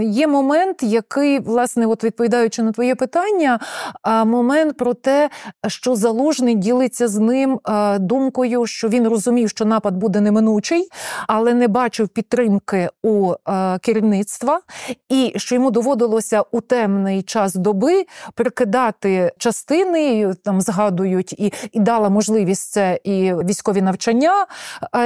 є 0.00 0.26
момент, 0.26 0.82
який, 0.82 1.38
власне, 1.38 1.86
от 1.86 2.04
відповідаючи 2.04 2.62
на 2.62 2.72
твоє 2.72 2.94
питання, 2.94 3.60
момент 4.05 4.76
про 4.76 4.95
те, 4.95 5.31
що 5.67 5.97
залужний 5.97 6.55
ділиться 6.55 7.09
з 7.09 7.19
ним 7.19 7.61
думкою, 7.99 8.67
що 8.67 8.88
він 8.88 9.09
розумів, 9.09 9.50
що 9.50 9.65
напад 9.65 9.97
буде 9.97 10.21
неминучий, 10.21 10.88
але 11.29 11.55
не 11.55 11.69
бачив 11.69 12.09
підтримки 12.09 12.88
у 13.03 13.33
керівництва, 13.81 14.61
і 15.09 15.33
що 15.37 15.55
йому 15.55 15.71
доводилося 15.71 16.43
у 16.53 16.61
темний 16.61 17.23
час 17.23 17.55
доби 17.55 18.07
прикидати 18.35 19.33
частини, 19.38 20.35
там 20.45 20.61
згадують, 20.61 21.33
і 21.33 21.53
і 21.73 21.81
дала 21.81 22.09
можливість 22.09 22.73
це 22.73 23.00
і 23.05 23.35
військові 23.35 23.83
навчання, 23.83 24.47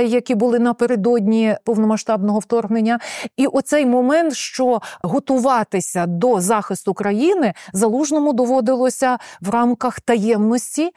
які 0.06 0.34
були 0.34 0.58
напередодні 0.58 1.56
повномасштабного 1.64 2.38
вторгнення. 2.38 2.98
І 3.36 3.46
оцей 3.46 3.86
момент, 3.86 4.34
що 4.34 4.80
готуватися 5.02 6.06
до 6.06 6.40
захисту 6.40 6.94
країни 6.94 7.54
залужному 7.72 8.32
доводилося 8.32 8.79
в 9.40 9.50
рамках 9.50 10.00
таємності. 10.00 10.90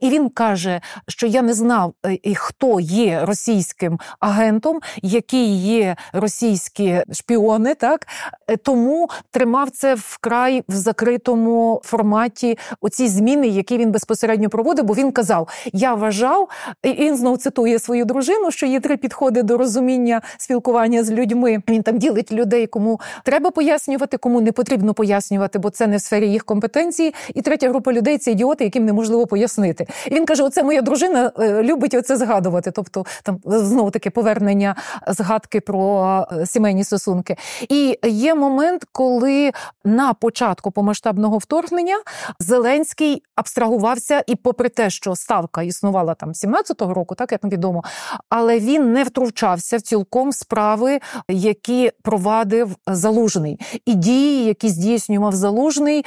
І 0.00 0.10
він 0.10 0.28
каже, 0.28 0.80
що 1.08 1.26
я 1.26 1.42
не 1.42 1.54
знав, 1.54 1.94
е, 2.06 2.34
хто 2.34 2.80
є 2.80 3.20
російським 3.24 3.98
агентом, 4.20 4.80
які 5.02 5.44
є 5.54 5.96
російські 6.12 7.02
шпіони, 7.12 7.74
так 7.74 8.06
е, 8.48 8.56
тому 8.56 9.08
тримав 9.30 9.70
це 9.70 9.94
вкрай 9.94 10.64
в 10.68 10.74
закритому 10.74 11.80
форматі. 11.84 12.58
Оці 12.80 13.08
зміни, 13.08 13.48
які 13.48 13.78
він 13.78 13.90
безпосередньо 13.90 14.48
проводив, 14.48 14.84
бо 14.84 14.94
він 14.94 15.12
казав: 15.12 15.48
Я 15.72 15.94
вважав, 15.94 16.48
і 16.82 16.92
він 16.92 17.16
знов 17.16 17.38
цитує 17.38 17.78
свою 17.78 18.04
дружину, 18.04 18.50
що 18.50 18.66
є 18.66 18.80
три 18.80 18.96
підходи 18.96 19.42
до 19.42 19.56
розуміння 19.56 20.20
спілкування 20.38 21.04
з 21.04 21.10
людьми. 21.10 21.62
Він 21.68 21.82
там 21.82 21.98
ділить 21.98 22.32
людей, 22.32 22.66
кому 22.66 23.00
треба 23.24 23.50
пояснювати, 23.50 24.16
кому 24.16 24.40
не 24.40 24.52
потрібно 24.52 24.94
пояснювати, 24.94 25.58
бо 25.58 25.70
це 25.70 25.86
не 25.86 25.96
в 25.96 26.00
сфері 26.00 26.28
їх 26.28 26.44
компетенції. 26.44 27.14
І 27.34 27.42
третя 27.42 27.68
група 27.68 27.92
людей 27.92 28.18
це 28.18 28.30
ідіоти, 28.30 28.64
яким 28.64 28.84
неможливо 28.84 29.26
пояснити. 29.26 29.86
І 30.06 30.14
він 30.14 30.26
каже: 30.26 30.42
Оце 30.42 30.62
моя 30.62 30.82
дружина 30.82 31.32
е, 31.38 31.62
любить 31.62 31.94
оце 31.94 32.16
згадувати. 32.16 32.70
Тобто, 32.70 33.04
там 33.22 33.38
знову 33.44 33.90
таки 33.90 34.10
повернення 34.10 34.76
згадки 35.08 35.60
про 35.60 36.26
е, 36.32 36.46
сімейні 36.46 36.84
стосунки. 36.84 37.36
І 37.68 37.98
є 38.06 38.34
момент, 38.34 38.84
коли 38.92 39.52
на 39.84 40.14
початку 40.14 40.70
помасштабного 40.70 41.38
вторгнення 41.38 41.96
Зеленський 42.40 43.22
абстрагувався, 43.36 44.24
і, 44.26 44.36
попри 44.36 44.68
те, 44.68 44.90
що 44.90 45.16
ставка 45.16 45.62
існувала 45.62 46.14
там 46.14 46.32
17-го 46.32 46.94
року, 46.94 47.14
так 47.14 47.32
як 47.32 47.44
відомо, 47.44 47.84
але 48.28 48.58
він 48.58 48.92
не 48.92 49.04
втручався 49.04 49.76
в 49.76 49.80
цілком 49.80 50.32
справи, 50.32 51.00
які 51.28 51.92
провадив 52.02 52.76
залужний, 52.86 53.60
і 53.86 53.94
дії, 53.94 54.44
які 54.44 54.68
здійснював 54.68 55.34
залужний 55.34 55.98
е, 55.98 56.02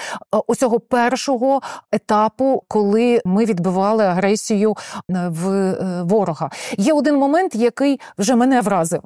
оцього 0.48 0.80
першого 0.80 1.12
етапу, 1.91 2.63
коли 2.67 3.22
ми 3.25 3.46
відбивали 3.46 4.03
агресію 4.03 4.72
е, 4.72 5.27
в 5.29 5.50
е, 5.50 6.03
ворога. 6.03 6.50
Є 6.77 6.93
один 6.93 7.15
момент, 7.15 7.55
який 7.55 8.00
вже 8.17 8.36
мене 8.36 8.62
вразив, 8.62 9.01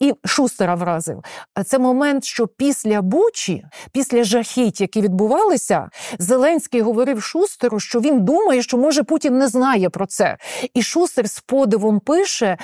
і 0.00 0.14
Шустера 0.24 0.74
вразив. 0.74 1.22
Це 1.66 1.78
момент, 1.78 2.24
що 2.24 2.46
після 2.46 3.02
Бучі, 3.02 3.64
після 3.92 4.24
жахіть, 4.24 4.80
які 4.80 5.00
відбувалися, 5.00 5.88
Зеленський 6.18 6.80
говорив 6.80 7.22
Шустеру, 7.22 7.80
що 7.80 8.00
він 8.00 8.24
думає, 8.24 8.62
що 8.62 8.78
може 8.78 9.02
Путін 9.02 9.38
не 9.38 9.48
знає 9.48 9.90
про 9.90 10.06
це. 10.06 10.36
І 10.74 10.82
Шустер 10.82 11.30
з 11.30 11.40
подивом 11.40 12.00
пише, 12.00 12.58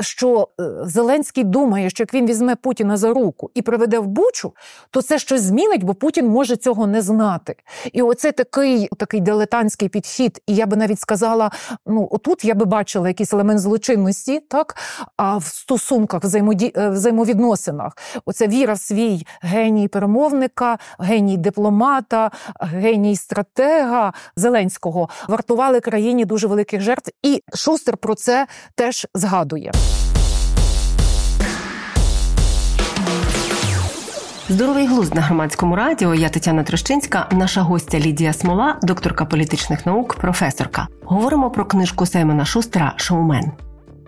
що 0.00 0.48
Зеленський 0.84 1.44
думає, 1.44 1.90
що 1.90 2.02
як 2.02 2.14
він 2.14 2.26
візьме 2.26 2.56
Путіна 2.56 2.96
за 2.96 3.12
руку 3.12 3.50
і 3.54 3.62
приведе 3.62 3.98
в 3.98 4.06
Бучу, 4.06 4.52
то 4.90 5.02
це 5.02 5.18
щось 5.18 5.42
змінить, 5.42 5.84
бо 5.84 5.94
Путін 5.94 6.28
може 6.28 6.56
цього 6.56 6.86
не 6.86 7.02
знати. 7.02 7.56
І 7.92 8.02
оце 8.02 8.32
такий 8.36 8.88
такий 8.98 9.20
дилетантський 9.20 9.88
підхід. 9.88 10.42
І 10.46 10.54
я 10.54 10.66
би 10.66 10.76
навіть 10.76 11.00
сказала: 11.00 11.50
ну 11.86 12.08
отут 12.10 12.44
я 12.44 12.54
би 12.54 12.64
бачила 12.64 13.08
якийсь 13.08 13.32
елемент 13.32 13.60
злочинності, 13.60 14.40
так 14.40 14.76
а 15.16 15.36
в 15.36 15.44
стосунках 15.44 16.24
взаємоді... 16.24 16.72
Е, 16.76 16.88
взаємовідносинах. 16.88 17.96
Оце 18.24 18.48
віра 18.48 18.74
в 18.74 18.78
свій 18.78 19.26
геній 19.42 19.88
перемовника, 19.88 20.78
геній 20.98 21.36
дипломата, 21.36 22.30
геній 22.60 23.16
стратега 23.16 24.12
Зеленського 24.36 25.08
вартували 25.28 25.80
країні 25.80 26.24
дуже 26.24 26.46
великих 26.46 26.80
жертв. 26.80 27.10
І 27.22 27.42
Шустер 27.54 27.96
про 27.96 28.14
це 28.14 28.46
теж 28.74 29.06
згадує. 29.14 29.72
Здоровий 34.48 34.86
глузд 34.86 35.14
на 35.14 35.20
громадському 35.20 35.76
радіо. 35.76 36.14
Я 36.14 36.28
Тетяна 36.28 36.62
Трощинська, 36.62 37.28
наша 37.32 37.60
гостя 37.60 37.98
Лідія 37.98 38.32
Смола, 38.32 38.78
докторка 38.82 39.24
політичних 39.24 39.86
наук, 39.86 40.14
професорка. 40.14 40.88
Говоримо 41.02 41.50
про 41.50 41.64
книжку 41.64 42.06
Сеймона 42.06 42.44
Шустера 42.44 42.94
Шоумен 42.96 43.52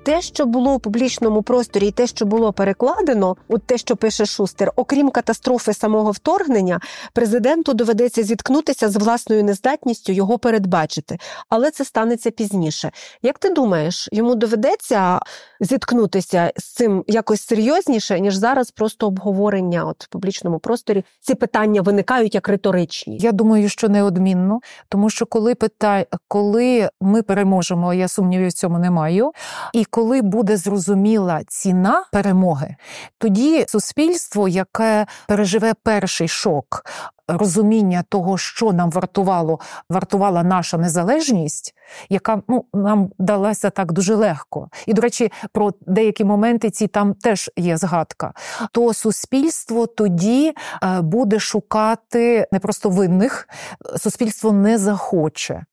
те, 0.06 0.22
що 0.22 0.46
було 0.46 0.74
у 0.74 0.78
публічному 0.78 1.42
просторі, 1.42 1.86
і 1.86 1.90
те, 1.90 2.06
що 2.06 2.26
було 2.26 2.52
перекладено, 2.52 3.36
от 3.48 3.62
те, 3.66 3.78
що 3.78 3.96
пише 3.96 4.26
Шустер, 4.26 4.72
окрім 4.76 5.10
катастрофи 5.10 5.72
самого 5.72 6.10
вторгнення, 6.10 6.80
президенту 7.12 7.74
доведеться 7.74 8.22
зіткнутися 8.22 8.88
з 8.88 8.96
власною 8.96 9.44
нездатністю 9.44 10.12
його 10.12 10.38
передбачити, 10.38 11.18
але 11.48 11.70
це 11.70 11.84
станеться 11.84 12.30
пізніше. 12.30 12.90
Як 13.22 13.38
ти 13.38 13.50
думаєш, 13.50 14.08
йому 14.12 14.34
доведеться 14.34 15.20
зіткнутися 15.60 16.52
з 16.56 16.64
цим 16.64 17.04
якось 17.06 17.42
серйозніше, 17.42 18.20
ніж 18.20 18.34
зараз 18.34 18.70
просто 18.70 19.06
обговорення 19.06 19.84
от 19.84 20.04
в 20.04 20.08
публічному 20.08 20.58
просторі? 20.58 21.04
Ці 21.20 21.34
питання 21.34 21.82
виникають 21.82 22.34
як 22.34 22.48
риторичні? 22.48 23.18
Я 23.18 23.32
думаю, 23.32 23.68
що 23.68 23.88
неодмінно, 23.88 24.60
тому 24.88 25.10
що 25.10 25.26
коли 25.26 25.54
питай, 25.54 26.06
коли 26.28 26.90
ми 27.00 27.22
переможемо, 27.22 27.94
я 27.94 28.08
сумнівів 28.08 28.48
в 28.48 28.52
цьому 28.52 28.78
не 28.78 28.90
маю. 28.90 29.32
і 29.72 29.84
коли 29.84 30.22
буде 30.22 30.56
зрозуміла 30.56 31.40
ціна 31.48 32.04
перемоги, 32.12 32.76
тоді 33.18 33.64
суспільство, 33.68 34.48
яке 34.48 35.06
переживе 35.28 35.74
перший 35.82 36.28
шок. 36.28 36.84
Розуміння 37.28 38.04
того, 38.08 38.38
що 38.38 38.72
нам 38.72 38.90
вартувало, 38.90 39.60
вартувала 39.90 40.42
наша 40.42 40.78
незалежність, 40.78 41.74
яка 42.08 42.42
ну 42.48 42.64
нам 42.74 43.10
далася 43.18 43.70
так 43.70 43.92
дуже 43.92 44.14
легко. 44.14 44.68
І, 44.86 44.94
до 44.94 45.02
речі, 45.02 45.32
про 45.52 45.72
деякі 45.86 46.24
моменти 46.24 46.70
ці 46.70 46.86
там 46.86 47.14
теж 47.14 47.50
є 47.56 47.76
згадка. 47.76 48.32
То 48.72 48.94
суспільство 48.94 49.86
тоді 49.86 50.54
е, 50.82 51.00
буде 51.00 51.38
шукати 51.38 52.46
не 52.52 52.58
просто 52.58 52.90
винних, 52.90 53.48
суспільство 53.96 54.52
не 54.52 54.78
захоче 54.78 55.64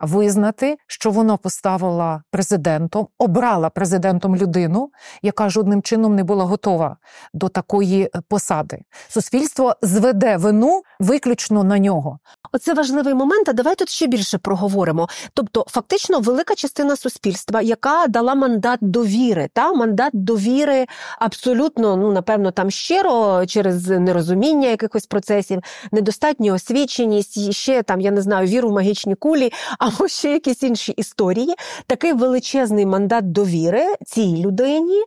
визнати, 0.00 0.76
що 0.86 1.10
вона 1.10 1.36
поставила 1.36 2.22
президентом, 2.30 3.08
обрала 3.18 3.70
президентом 3.70 4.36
людину, 4.36 4.90
яка 5.22 5.48
жодним 5.48 5.82
чином 5.82 6.14
не 6.14 6.24
була 6.24 6.44
готова 6.44 6.96
до 7.34 7.48
такої 7.48 8.02
е, 8.02 8.10
посади. 8.28 8.82
Суспільство 9.08 9.76
зведе 9.82 10.36
вину 10.36 10.82
виключно 11.00 11.64
на 11.64 11.78
нього. 11.78 12.18
Оце 12.52 12.74
важливий 12.74 13.14
момент. 13.14 13.48
А 13.48 13.52
давай 13.52 13.74
тут 13.74 13.88
ще 13.88 14.06
більше 14.06 14.38
проговоримо. 14.38 15.08
Тобто, 15.34 15.64
фактично, 15.68 16.20
велика 16.20 16.54
частина 16.54 16.96
суспільства, 16.96 17.60
яка 17.60 18.06
дала 18.08 18.34
мандат 18.34 18.78
довіри, 18.82 19.48
та 19.52 19.72
мандат 19.72 20.10
довіри 20.12 20.86
абсолютно, 21.18 21.96
ну 21.96 22.12
напевно, 22.12 22.50
там 22.50 22.70
щиро 22.70 23.46
через 23.46 23.88
нерозуміння 23.88 24.68
якихось 24.68 25.06
процесів, 25.06 25.60
недостатню 25.92 26.54
освіченість, 26.54 27.52
ще 27.52 27.82
там 27.82 28.00
я 28.00 28.10
не 28.10 28.22
знаю, 28.22 28.46
віру 28.46 28.68
в 28.68 28.72
магічні 28.72 29.14
кулі 29.14 29.52
або 29.78 30.08
ще 30.08 30.32
якісь 30.32 30.62
інші 30.62 30.92
історії, 30.92 31.54
такий 31.86 32.12
величезний 32.12 32.86
мандат 32.86 33.32
довіри 33.32 33.94
цій 34.06 34.36
людині, 34.36 35.02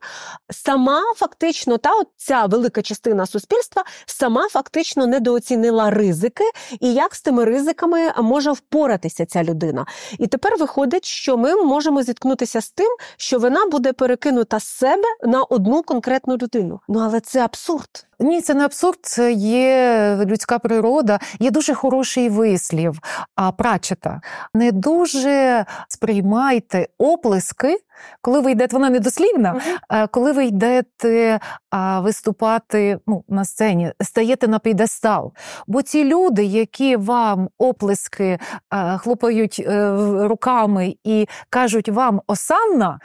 сама 0.49 1.01
фактично, 1.15 1.77
та 1.77 1.91
от 1.93 2.07
ця 2.17 2.45
велика 2.45 2.81
частина 2.81 3.25
суспільства 3.25 3.83
сама 4.05 4.47
фактично 4.49 5.07
недооцінила 5.07 5.89
ризики 5.89 6.43
і 6.79 6.93
як 6.93 7.15
з 7.15 7.21
тими 7.21 7.45
ризиками 7.45 8.13
може 8.21 8.51
впоратися 8.51 9.25
ця 9.25 9.43
людина. 9.43 9.85
І 10.19 10.27
тепер 10.27 10.57
виходить, 10.59 11.05
що 11.05 11.37
ми 11.37 11.55
можемо 11.63 12.03
зіткнутися 12.03 12.61
з 12.61 12.69
тим, 12.71 12.89
що 13.17 13.39
вона 13.39 13.65
буде 13.65 13.93
перекинута 13.93 14.59
з 14.59 14.67
себе 14.67 15.07
на 15.23 15.43
одну 15.43 15.83
конкретну 15.83 16.37
людину. 16.37 16.79
Ну 16.87 16.99
але 16.99 17.19
це 17.19 17.43
абсурд. 17.43 18.05
Ні, 18.19 18.41
це 18.41 18.53
не 18.53 18.65
абсурд, 18.65 18.99
це 19.01 19.31
є 19.31 20.17
людська 20.25 20.59
природа. 20.59 21.19
Є 21.39 21.51
дуже 21.51 21.73
хороший 21.73 22.29
вислів. 22.29 22.99
А 23.35 23.51
прачета 23.51 24.21
не 24.53 24.71
дуже 24.71 25.65
сприймайте 25.87 26.87
оплески, 26.97 27.77
коли 28.21 28.39
ви 28.39 28.51
йдете, 28.51 28.75
вона 28.75 28.89
не 28.89 28.99
дослівна, 28.99 29.61
uh-huh. 29.89 30.07
коли 30.11 30.31
ви 30.31 30.45
йдете 30.45 31.39
а, 31.69 31.99
виступати 31.99 32.99
ну, 33.07 33.23
на 33.29 33.45
сцені, 33.45 33.91
стаєте 34.01 34.47
на 34.47 34.59
підестал. 34.59 35.33
Бо 35.67 35.81
ці 35.81 36.05
люди, 36.05 36.43
які 36.43 36.95
вам 36.95 37.49
оплески 37.57 38.39
а, 38.69 38.97
хлопають 38.97 39.65
а, 39.67 39.71
е, 39.71 40.27
руками 40.27 40.95
і 41.03 41.27
кажуть 41.49 41.89
вам 41.89 42.21
осанна, 42.27 42.99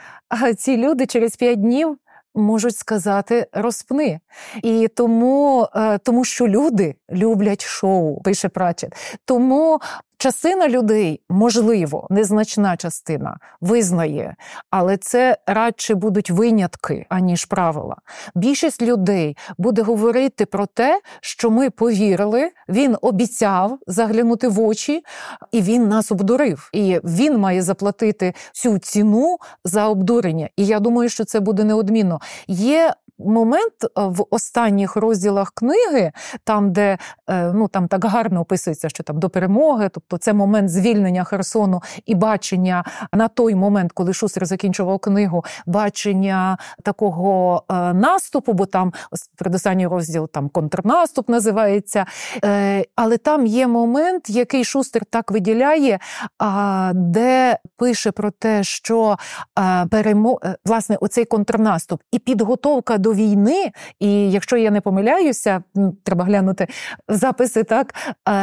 ці 0.57 0.77
люди 0.77 1.05
через 1.05 1.35
п'ять 1.35 1.61
днів 1.61 1.97
можуть 2.35 2.77
сказати 2.77 3.47
розпни. 3.51 4.19
І 4.63 4.87
тому, 4.87 5.67
е, 5.75 5.97
тому 5.97 6.25
що 6.25 6.47
люди 6.47 6.95
люблять 7.11 7.61
шоу, 7.61 8.21
пише 8.21 8.49
Прачет. 8.49 9.17
Тому 9.25 9.79
Частина 10.21 10.67
людей, 10.69 11.21
можливо, 11.29 12.07
незначна 12.09 12.77
частина 12.77 13.37
визнає, 13.61 14.35
але 14.69 14.97
це 14.97 15.37
радше 15.47 15.95
будуть 15.95 16.31
винятки, 16.31 17.05
аніж 17.09 17.45
правила. 17.45 17.95
Більшість 18.35 18.81
людей 18.81 19.37
буде 19.57 19.81
говорити 19.81 20.45
про 20.45 20.65
те, 20.65 21.01
що 21.21 21.51
ми 21.51 21.69
повірили, 21.69 22.51
він 22.69 22.97
обіцяв 23.01 23.79
заглянути 23.87 24.47
в 24.47 24.61
очі, 24.61 25.03
і 25.51 25.61
він 25.61 25.87
нас 25.87 26.11
обдурив. 26.11 26.69
І 26.73 26.99
він 27.03 27.37
має 27.37 27.61
заплатити 27.61 28.33
цю 28.51 28.77
ціну 28.77 29.37
за 29.65 29.87
обдурення. 29.87 30.49
І 30.57 30.65
я 30.65 30.79
думаю, 30.79 31.09
що 31.09 31.25
це 31.25 31.39
буде 31.39 31.63
неодмінно. 31.63 32.19
Є 32.47 32.93
момент 33.25 33.73
е, 33.83 33.87
в 33.95 34.25
останніх 34.29 34.95
розділах 34.95 35.51
книги, 35.51 36.11
там, 36.43 36.71
де 36.71 36.97
е, 37.29 37.51
ну 37.53 37.67
там 37.67 37.87
так 37.87 38.05
гарно 38.05 38.41
описується, 38.41 38.89
що 38.89 39.03
там 39.03 39.19
до 39.19 39.29
перемоги, 39.29 39.89
тобто 39.93 40.17
це 40.17 40.33
момент 40.33 40.69
звільнення 40.69 41.23
Херсону 41.23 41.81
і 42.05 42.15
бачення 42.15 42.83
на 43.13 43.27
той 43.27 43.55
момент, 43.55 43.91
коли 43.91 44.13
Шустер 44.13 44.45
закінчував 44.45 44.99
книгу, 44.99 45.45
бачення 45.65 46.57
такого 46.83 47.63
е, 47.71 47.93
наступу, 47.93 48.53
бо 48.53 48.65
там 48.65 48.93
передостанній 49.37 49.87
розділ 49.87 50.29
там 50.29 50.49
контрнаступ 50.49 51.29
називається. 51.29 52.05
Але 52.95 53.17
там 53.17 53.45
є 53.45 53.67
момент, 53.67 54.29
який 54.29 54.63
Шустер 54.63 55.05
так 55.05 55.31
виділяє, 55.31 55.99
де 56.93 57.57
пише 57.77 58.11
про 58.11 58.31
те, 58.31 58.63
що 58.63 59.17
перемо... 59.91 60.39
власне 60.65 60.97
оцей 61.01 61.25
контрнаступ 61.25 62.01
і 62.11 62.19
підготовка 62.19 62.97
до 62.97 63.10
війни, 63.13 63.71
і 63.99 64.31
якщо 64.31 64.57
я 64.57 64.71
не 64.71 64.81
помиляюся, 64.81 65.63
треба 66.03 66.25
глянути 66.25 66.67
записи. 67.07 67.63
Так 67.63 67.95
е, 68.29 68.33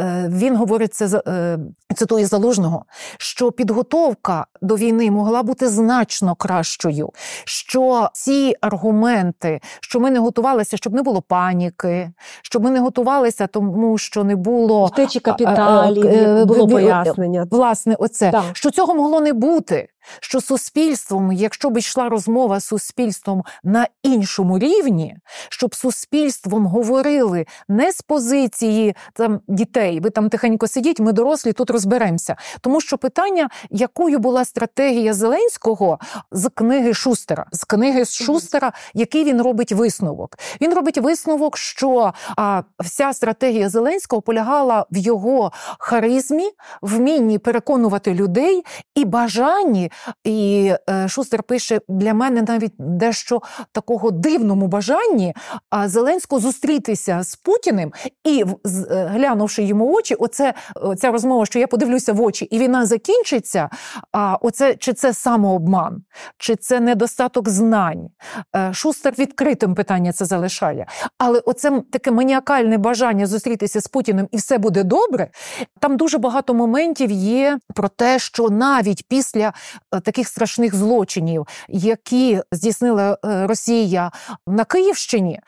е, 0.00 0.28
він 0.32 0.56
говорить 0.56 0.94
це 0.94 1.22
е, 1.26 1.58
цитує 1.94 2.26
залужного, 2.26 2.84
що 3.18 3.52
підготовка 3.52 4.46
до 4.62 4.76
війни 4.76 5.10
могла 5.10 5.42
бути 5.42 5.68
значно 5.68 6.34
кращою. 6.34 7.10
Що 7.44 8.08
ці 8.12 8.54
аргументи, 8.60 9.60
що 9.80 10.00
ми 10.00 10.10
не 10.10 10.18
готувалися, 10.18 10.76
щоб 10.76 10.94
не 10.94 11.02
було 11.02 11.22
паніки, 11.22 12.10
щоб 12.42 12.64
ми 12.64 12.70
не 12.70 12.80
готувалися, 12.80 13.46
тому 13.46 13.98
що 13.98 14.24
не 14.24 14.36
було 14.36 14.86
втечі 14.86 15.20
капіталів, 15.20 16.46
було 16.46 16.68
пояснення. 16.68 17.46
Власне, 17.50 17.96
оце 17.98 18.30
так. 18.30 18.44
що 18.52 18.70
цього 18.70 18.94
могло 18.94 19.20
не 19.20 19.32
бути 19.32 19.88
що 20.20 20.40
суспільством, 20.40 21.32
якщо 21.32 21.70
б 21.70 21.78
йшла 21.78 22.08
розмова 22.08 22.60
з 22.60 22.64
суспільством 22.64 23.42
на 23.64 23.86
іншому 24.02 24.58
рівні, 24.58 25.16
щоб 25.48 25.74
суспільством 25.74 26.66
говорили 26.66 27.46
не 27.68 27.92
з 27.92 28.02
позиції 28.02 28.96
там 29.12 29.40
дітей, 29.48 30.00
ви 30.00 30.10
там 30.10 30.28
тихенько 30.28 30.68
сидіть, 30.68 31.00
ми 31.00 31.12
дорослі 31.12 31.52
тут 31.52 31.70
розберемося. 31.70 32.36
Тому 32.60 32.80
що 32.80 32.98
питання, 32.98 33.48
якою 33.70 34.18
була 34.18 34.44
стратегія 34.44 35.14
Зеленського 35.14 35.98
з 36.30 36.48
книги 36.48 36.94
Шустера, 36.94 37.46
з 37.52 37.64
книги 37.64 38.04
Шустера, 38.04 38.72
який 38.94 39.24
він 39.24 39.42
робить 39.42 39.72
висновок. 39.72 40.38
Він 40.60 40.74
робить 40.74 40.98
висновок, 40.98 41.56
що 41.56 42.12
а, 42.36 42.62
вся 42.80 43.12
стратегія 43.12 43.68
Зеленського 43.68 44.22
полягала 44.22 44.86
в 44.90 44.96
його 44.96 45.52
харизмі, 45.78 46.50
вмінні 46.82 47.38
переконувати 47.38 48.14
людей 48.14 48.64
і 48.94 49.04
бажанні 49.04 49.90
і 50.24 50.72
е, 50.90 51.08
Шустер 51.08 51.42
пише 51.42 51.80
для 51.88 52.14
мене 52.14 52.42
навіть 52.42 52.72
дещо 52.78 53.42
такого 53.72 54.10
дивному 54.10 54.66
бажанні 54.66 55.34
Зеленського 55.84 56.40
зустрітися 56.40 57.22
з 57.22 57.36
Путіним 57.36 57.92
і, 58.24 58.44
е, 58.90 59.10
глянувши 59.12 59.62
йому 59.62 59.94
очі, 59.94 60.14
оце 60.14 60.54
ця 60.98 61.10
розмова, 61.10 61.46
що 61.46 61.58
я 61.58 61.66
подивлюся 61.66 62.12
в 62.12 62.22
очі, 62.22 62.44
і 62.44 62.58
війна 62.58 62.86
закінчиться. 62.86 63.68
А 64.12 64.36
оце 64.40 64.74
чи 64.74 64.92
це 64.92 65.14
самообман, 65.14 66.02
чи 66.38 66.56
це 66.56 66.80
недостаток 66.80 67.48
знань? 67.48 68.08
Е, 68.56 68.72
Шустер 68.72 69.14
відкритим 69.18 69.74
питання 69.74 70.12
це 70.12 70.24
залишає. 70.24 70.86
Але 71.18 71.38
оце 71.38 71.82
таке 71.92 72.10
маніакальне 72.10 72.78
бажання 72.78 73.26
зустрітися 73.26 73.80
з 73.80 73.86
Путіним 73.86 74.28
і 74.30 74.36
все 74.36 74.58
буде 74.58 74.82
добре. 74.82 75.28
Там 75.80 75.96
дуже 75.96 76.18
багато 76.18 76.54
моментів 76.54 77.10
є 77.10 77.58
про 77.74 77.88
те, 77.88 78.18
що 78.18 78.50
навіть 78.50 79.08
після 79.08 79.52
таких 80.00 80.28
страшних 80.28 80.74
злочинів, 80.74 81.46
які 81.68 82.40
здійснила 82.52 83.18
е, 83.24 83.46
Росія 83.46 84.10
на 84.46 84.64
Київщині, 84.64 85.40
е, 85.40 85.42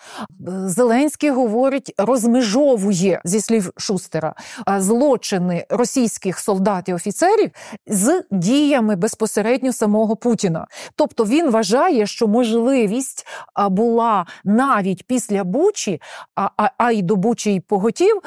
Зеленський 0.68 1.30
говорить, 1.30 1.94
розмежовує 1.98 3.20
зі 3.24 3.40
слів 3.40 3.72
Шустера 3.76 4.34
злочини 4.78 5.66
російських 5.68 6.38
солдат 6.38 6.88
і 6.88 6.94
офіцерів 6.94 7.50
з 7.86 8.24
діями 8.30 8.96
безпосередньо 8.96 9.72
самого 9.72 10.16
Путіна. 10.16 10.66
Тобто 10.96 11.24
він 11.24 11.50
вважає, 11.50 12.06
що 12.06 12.28
можливість 12.28 13.26
була 13.70 14.26
навіть 14.44 15.06
після 15.06 15.44
Бучі, 15.44 16.00
а, 16.34 16.50
а, 16.56 16.70
а 16.78 16.92
й 16.92 17.02
до 17.02 17.16
Бучі 17.16 17.54
й 17.54 17.60
поготів, 17.60 18.20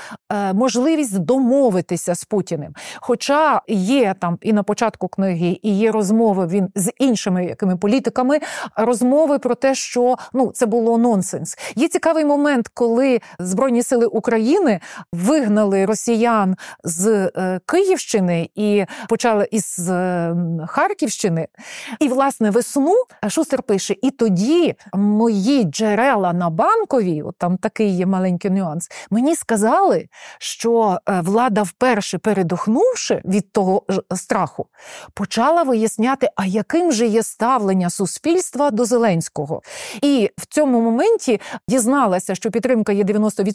можливість 0.54 1.20
домовитися 1.20 2.16
з 2.16 2.24
Путіним. 2.24 2.74
Хоча 3.02 3.62
є 3.68 4.16
там 4.20 4.38
і 4.42 4.54
на 4.54 4.64
початку 4.64 5.08
книги, 5.08 5.60
і 5.64 5.78
є 5.78 5.92
розмови 5.92 6.09
розмови 6.10 6.48
він 6.48 6.70
з 6.76 6.92
іншими 6.98 7.46
якими 7.46 7.78
політиками, 7.78 8.40
розмови 8.76 9.40
про 9.40 9.56
те, 9.56 9.76
що 9.76 10.16
ну 10.34 10.52
це 10.52 10.66
було 10.66 10.98
нонсенс. 10.98 11.58
Є 11.76 11.88
цікавий 11.88 12.26
момент, 12.26 12.68
коли 12.74 13.20
Збройні 13.40 13.84
сили 13.84 14.06
України 14.06 14.80
вигнали 15.14 15.86
росіян 15.86 16.56
з 16.84 17.08
е, 17.08 17.60
Київщини 17.66 18.50
і 18.56 18.86
почали 19.10 19.48
із 19.52 19.90
е, 19.90 20.36
Харківщини. 20.68 21.48
І 22.00 22.08
власне 22.08 22.50
весну 22.50 22.96
Шустер 23.28 23.64
пише: 23.64 23.96
і 24.02 24.12
тоді 24.12 24.76
мої 24.94 25.64
джерела 25.64 26.34
на 26.34 26.50
банковій, 26.50 27.22
от 27.22 27.36
там 27.38 27.58
такий 27.58 27.98
є 27.98 28.06
маленький 28.06 28.52
нюанс, 28.52 28.90
мені 29.10 29.36
сказали, 29.36 30.08
що 30.40 30.98
е, 31.10 31.22
влада, 31.22 31.64
вперше 31.64 32.18
передохнувши 32.18 33.22
від 33.26 33.52
того 33.52 33.84
страху, 34.16 34.68
почала 35.14 35.64
виясняти 35.64 35.89
виясняти, 35.90 36.28
а 36.36 36.46
яким 36.46 36.92
же 36.92 37.06
є 37.06 37.24
ставлення 37.24 37.90
суспільства 37.90 38.72
до 38.72 38.86
Зеленського. 38.86 39.62
І 40.02 40.30
в 40.38 40.46
цьому 40.46 40.82
моменті 40.82 41.42
дізналася, 41.68 42.36
що 42.36 42.52
підтримка 42.52 42.92
є 42.92 43.04
90%, 43.04 43.54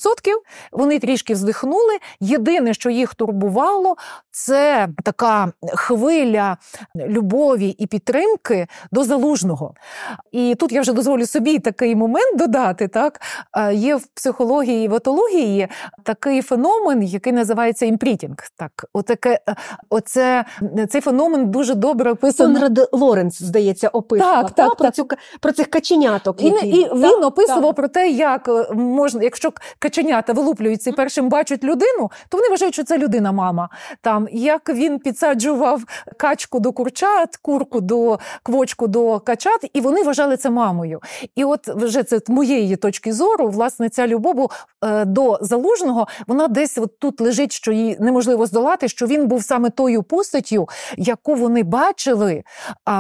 Вони 0.73 0.99
трішки 0.99 1.35
вздихнули. 1.35 1.99
Єдине, 2.21 2.75
що 2.75 2.91
їх 2.91 3.15
турбувало, 3.15 3.97
це 4.31 4.89
така 5.05 5.53
хвиля 5.75 6.57
любові 6.97 7.69
і 7.69 7.87
підтримки 7.87 8.67
до 8.93 9.05
Залужного. 9.05 9.75
І 10.33 10.55
тут 10.55 10.73
я 10.73 10.81
вже 10.81 10.93
дозволю 10.93 11.27
собі 11.27 11.59
такий 11.59 11.97
момент 11.97 12.39
додати. 12.39 12.89
Так 12.89 13.21
Є 13.73 13.97
в 13.97 14.07
психології 14.07 14.85
і 14.85 14.89
в 14.89 14.95
етології 14.95 15.69
такий 16.03 16.43
феномен, 16.43 17.03
який 17.03 17.33
називається 17.33 17.87
імпринтинг. 17.87 18.37
Так, 18.57 18.85
отаке, 18.93 19.41
оце, 19.91 20.45
Цей 20.89 21.01
феномен 21.01 21.51
дуже 21.51 21.75
добре 21.75 22.15
описаний 22.25 22.55
Конрад 22.55 22.89
Лоренц, 22.93 23.43
здається, 23.43 23.89
описував 23.89 24.43
так, 24.43 24.51
так, 24.51 24.75
про 24.75 24.91
цю 24.91 25.09
про 25.41 25.53
цих 25.53 25.67
каченяток. 25.67 26.43
І, 26.43 26.47
які, 26.47 26.69
і 26.69 26.89
він 26.95 27.25
описував 27.25 27.63
так. 27.63 27.75
про 27.75 27.89
те, 27.89 28.09
як 28.09 28.49
е, 28.49 28.75
можна, 28.75 29.23
якщо 29.23 29.53
каченята 29.79 30.33
вилуплюються 30.33 30.91
і 30.91 30.93
першим 30.93 31.29
бачать 31.29 31.65
людину, 31.65 32.11
то 32.29 32.37
вони 32.37 32.49
вважають, 32.49 32.75
що 32.75 32.85
це 32.85 32.99
людина, 32.99 33.33
мама. 33.33 33.69
Там 34.01 34.29
як 34.33 34.69
він 34.69 34.99
підсаджував 34.99 35.83
качку 36.17 36.61
до 36.61 36.73
курчат, 36.73 37.37
курку 37.37 37.81
до 37.81 38.19
квочку 38.43 38.87
до 38.87 39.21
качат, 39.21 39.71
і 39.73 39.81
вони 39.81 40.03
вважали 40.03 40.37
це 40.37 40.51
мамою. 40.51 41.01
І 41.37 41.45
от 41.45 41.69
вже 41.69 42.03
це 42.03 42.21
моєї 42.29 42.77
точки 42.77 43.13
зору, 43.13 43.49
власне, 43.49 43.89
ця 43.89 44.07
любов 44.07 44.51
е, 44.85 45.05
до 45.05 45.39
залужного, 45.41 46.07
вона 46.27 46.49
десь 46.49 46.79
от 46.79 46.99
тут 46.99 47.21
лежить, 47.21 47.53
що 47.53 47.73
її 47.73 47.97
неможливо 48.01 48.47
здолати, 48.47 48.89
що 48.89 49.07
він 49.07 49.27
був 49.27 49.45
саме 49.45 49.71
тою 49.71 50.03
постаттю, 50.03 50.69
яку 50.97 51.35
вони 51.35 51.63
бачили 51.63 52.14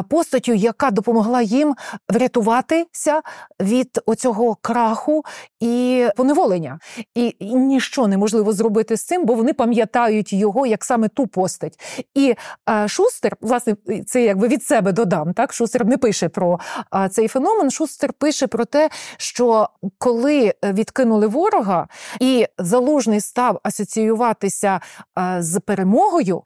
постаттю, 0.09 0.53
яка 0.53 0.90
допомогла 0.90 1.42
їм 1.42 1.74
врятуватися 2.09 3.20
від 3.61 4.00
оцього 4.07 4.57
краху 4.62 5.24
і 5.61 6.07
поневолення. 6.16 6.79
І, 7.14 7.37
і 7.38 7.55
ніщо 7.55 8.07
неможливо 8.07 8.53
зробити 8.53 8.96
з 8.96 9.05
цим, 9.05 9.24
бо 9.24 9.35
вони 9.35 9.53
пам'ятають 9.53 10.33
його 10.33 10.66
як 10.66 10.85
саме 10.85 11.09
ту 11.09 11.27
постать. 11.27 12.05
І 12.14 12.35
а, 12.64 12.88
Шустер, 12.88 13.37
власне, 13.40 13.77
це 14.07 14.22
якби 14.22 14.48
від 14.48 14.64
себе 14.64 14.92
додам. 14.92 15.33
Так, 15.33 15.53
Шустер 15.53 15.87
не 15.87 15.96
пише 15.96 16.29
про 16.29 16.61
а, 16.90 17.09
цей 17.09 17.29
феномен. 17.29 17.70
Шустер 17.70 18.12
пише 18.12 18.46
про 18.46 18.64
те, 18.64 18.90
що 19.16 19.68
коли 19.98 20.55
відкинули 20.62 21.27
ворога, 21.27 21.88
і 22.20 22.46
залужний 22.59 23.20
став 23.20 23.61
асоціюватися 23.62 24.81
а, 25.14 25.42
з 25.42 25.61
перемогою 25.61 26.42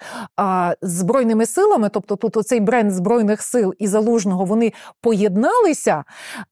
збройними 0.83 1.47
силами, 1.47 1.89
тобто 1.89 2.17
тут 2.17 2.37
оцей 2.37 2.58
оцей 2.59 2.61
бренд 2.61 2.93
збройних 2.93 3.43
сил 3.43 3.75
і 3.79 3.87
залужного 3.87 4.45
вони 4.45 4.73
поєдналися, 5.01 6.05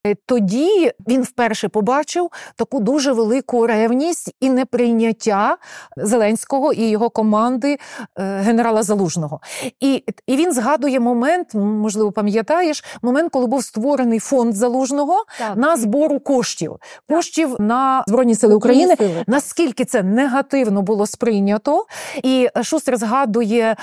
е, 0.07 0.14
тоді 0.27 0.92
він 1.09 1.23
вперше 1.23 1.69
побачив 1.69 2.31
таку 2.57 2.81
дуже 2.81 3.12
велику 3.12 3.66
ревність 3.66 4.35
і 4.40 4.51
неприйняття 4.51 5.57
Зеленського 5.97 6.73
і 6.73 6.88
його 6.88 7.11
команди 7.11 7.79
е, 8.19 8.38
генерала 8.38 8.83
Залужного. 8.83 9.40
І, 9.81 10.05
І 10.27 10.37
він 10.37 10.53
згадує 10.53 11.01
момент, 11.01 11.55
можливо, 11.55 12.12
пам'ятаєш, 12.12 12.85
момент, 13.03 13.33
коли 13.33 13.47
був 13.47 13.64
створений 13.64 14.19
фонд 14.19 14.55
залужного 14.55 15.25
так. 15.38 15.57
на 15.57 15.77
збору 15.77 16.21
коштів, 16.21 16.77
коштів 17.09 17.57
на 17.59 18.05
збройні 18.07 18.35
сили 18.35 18.55
України. 18.55 18.97
Сили. 18.97 19.25
Наскільки 19.27 19.85
це 19.85 20.03
негативно 20.03 20.83
було 20.83 21.07
сприйнято, 21.07 21.87
і 22.23 22.49
Шустер 22.62 22.97
згадує 22.97 23.77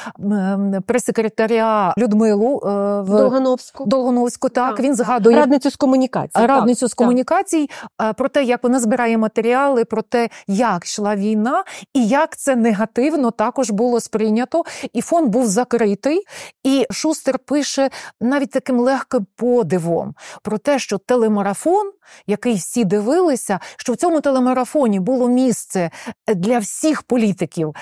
прес-секретаря 0.85 1.93
Людмилу 1.97 2.12
е, 2.15 3.01
в 3.01 3.17
Долгановську. 3.17 3.85
Долгановську. 3.85 4.49
Так, 4.49 4.75
так 4.75 4.85
він 4.85 4.95
згадує 4.95 5.35
радницю 5.35 5.71
з 5.71 5.75
комунікацій. 5.75 6.45
Радницю 6.45 6.79
так, 6.79 6.89
з 6.89 6.93
комунікацій 6.93 7.69
так. 7.97 8.15
про 8.15 8.29
те, 8.29 8.43
як 8.43 8.63
вона 8.63 8.79
збирає 8.79 9.17
матеріали, 9.17 9.85
про 9.85 10.01
те, 10.01 10.29
як 10.47 10.85
йшла 10.85 11.15
війна, 11.15 11.63
і 11.93 12.07
як 12.07 12.37
це 12.37 12.55
негативно 12.55 13.31
також 13.31 13.71
було 13.71 13.99
сприйнято. 13.99 14.63
І 14.93 15.01
фонд 15.01 15.29
був 15.29 15.45
закритий. 15.45 16.23
І 16.63 16.85
Шустер 16.91 17.39
пише 17.39 17.89
навіть 18.21 18.51
таким 18.51 18.79
легким 18.79 19.25
подивом 19.35 20.13
про 20.41 20.57
те, 20.57 20.79
що 20.79 20.97
телемарафон, 20.97 21.91
який 22.27 22.55
всі 22.55 22.85
дивилися, 22.85 23.59
що 23.77 23.93
в 23.93 23.95
цьому 23.95 24.21
телемарафоні 24.21 24.99
було 24.99 25.27
місце 25.27 25.91
для 26.35 26.59
всіх 26.59 27.03
політиків, 27.03 27.75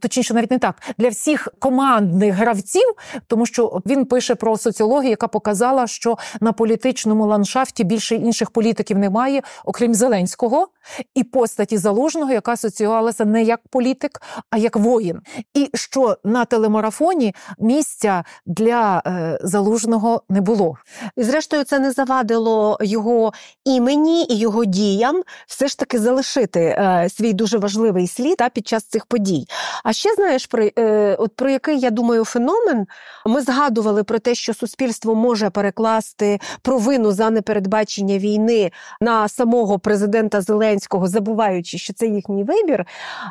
точніше, 0.00 0.34
навіть 0.34 0.50
не 0.50 0.58
так, 0.58 0.82
для 0.98 1.08
всіх 1.08 1.48
командних 1.58 2.34
гравців, 2.34 2.94
тому 3.26 3.46
що 3.46 3.65
він 3.86 4.04
пише 4.04 4.34
про 4.34 4.56
соціологію, 4.56 5.10
яка 5.10 5.28
показала, 5.28 5.86
що 5.86 6.18
на 6.40 6.52
політичному 6.52 7.26
ландшафті 7.26 7.84
більше 7.84 8.14
інших 8.14 8.50
політиків 8.50 8.98
немає, 8.98 9.42
окрім 9.64 9.94
Зеленського 9.94 10.68
і 11.14 11.24
постаті 11.24 11.78
залужного, 11.78 12.32
яка 12.32 12.52
асоціювалася 12.52 13.24
не 13.24 13.42
як 13.42 13.60
політик, 13.70 14.22
а 14.50 14.56
як 14.56 14.76
воїн. 14.76 15.20
І 15.54 15.70
що 15.74 16.16
на 16.24 16.44
телемарафоні 16.44 17.34
місця 17.58 18.24
для 18.46 19.02
е, 19.06 19.38
залужного 19.42 20.22
не 20.28 20.40
було. 20.40 20.76
І 21.16 21.22
зрештою, 21.22 21.64
це 21.64 21.78
не 21.78 21.92
завадило 21.92 22.78
його 22.80 23.32
імені 23.64 24.26
і 24.30 24.38
його 24.38 24.64
діям 24.64 25.22
все 25.46 25.68
ж 25.68 25.78
таки 25.78 25.98
залишити 25.98 26.60
е, 26.60 27.08
свій 27.10 27.32
дуже 27.32 27.58
важливий 27.58 28.06
слід 28.08 28.36
та, 28.36 28.48
під 28.48 28.68
час 28.68 28.84
цих 28.84 29.06
подій. 29.06 29.46
А 29.84 29.92
ще 29.92 30.14
знаєш, 30.14 30.46
про 30.46 30.68
е, 30.78 31.16
от 31.18 31.36
про 31.36 31.50
який 31.50 31.78
я 31.78 31.90
думаю 31.90 32.24
феномен 32.24 32.86
ми 33.26 33.40
згадували 33.56 34.04
про 34.04 34.18
те, 34.18 34.34
що 34.34 34.54
суспільство 34.54 35.14
може 35.14 35.50
перекласти 35.50 36.40
провину 36.62 37.12
за 37.12 37.30
непередбачення 37.30 38.18
війни 38.18 38.70
на 39.00 39.28
самого 39.28 39.78
президента 39.78 40.40
Зеленського, 40.40 41.08
забуваючи, 41.08 41.78
що 41.78 41.92
це 41.92 42.06
їхній 42.06 42.44
вибір. 42.44 42.86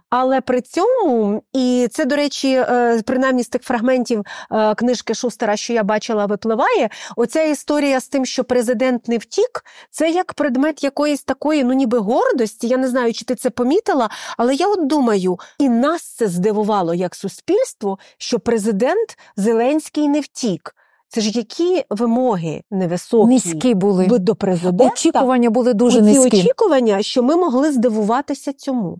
Але 0.10 0.42
при 0.42 0.62
цьому, 0.62 1.44
і 1.54 1.88
це, 1.92 2.06
до 2.06 2.16
речі, 2.16 2.54
е, 2.54 3.02
принаймні 3.06 3.44
з 3.44 3.50
тих 3.50 3.62
фрагментів 3.62 4.24
е, 4.52 4.76
книжки 4.76 5.14
Шустера, 5.14 5.56
що 5.56 5.74
я 5.74 5.84
бачила, 5.84 6.26
випливає. 6.26 6.90
Оця 7.16 7.44
історія 7.44 8.00
з 8.00 8.08
тим, 8.08 8.26
що 8.26 8.44
президент 8.44 9.08
не 9.08 9.18
втік, 9.18 9.66
це 9.92 10.10
як 10.10 10.34
предмет 10.34 10.84
якоїсь 10.84 11.24
такої, 11.24 11.64
ну 11.64 11.74
ніби 11.74 11.98
гордості. 11.98 12.68
Я 12.68 12.78
не 12.78 12.88
знаю, 12.88 13.14
чи 13.14 13.26
ти 13.26 13.36
це 13.36 13.50
помітила, 13.50 14.10
але 14.38 14.56
я 14.56 14.68
от 14.68 14.88
думаю, 14.88 15.40
і 15.60 15.70
нас 15.70 16.02
це 16.04 16.28
здивувало 16.28 16.94
як 16.94 17.16
суспільство, 17.16 17.98
що 18.18 18.40
президент 18.40 19.18
Зеленський 19.38 20.15
не 20.16 20.22
втік. 20.22 20.76
Це 21.10 21.22
ж 21.22 21.30
які 21.30 21.84
вимоги 21.90 22.62
невисокі 22.72 23.30
низькі 23.30 23.74
були 23.74 24.08
до 24.08 24.36
президента. 24.36 24.94
Очікування 24.94 25.50
були 25.50 25.74
дуже 25.74 25.98
Оці 25.98 26.06
низькі. 26.08 26.40
очікування, 26.40 27.02
що 27.02 27.24
ми 27.24 27.36
могли 27.36 27.72
здивуватися 27.72 28.54
цьому. 28.54 28.98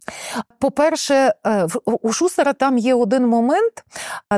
По-перше, 0.60 1.34
е, 1.48 1.68
у 2.02 2.12
Шусера 2.12 2.54
там 2.54 2.78
є 2.78 2.96
один 2.96 3.28
момент, 3.28 3.84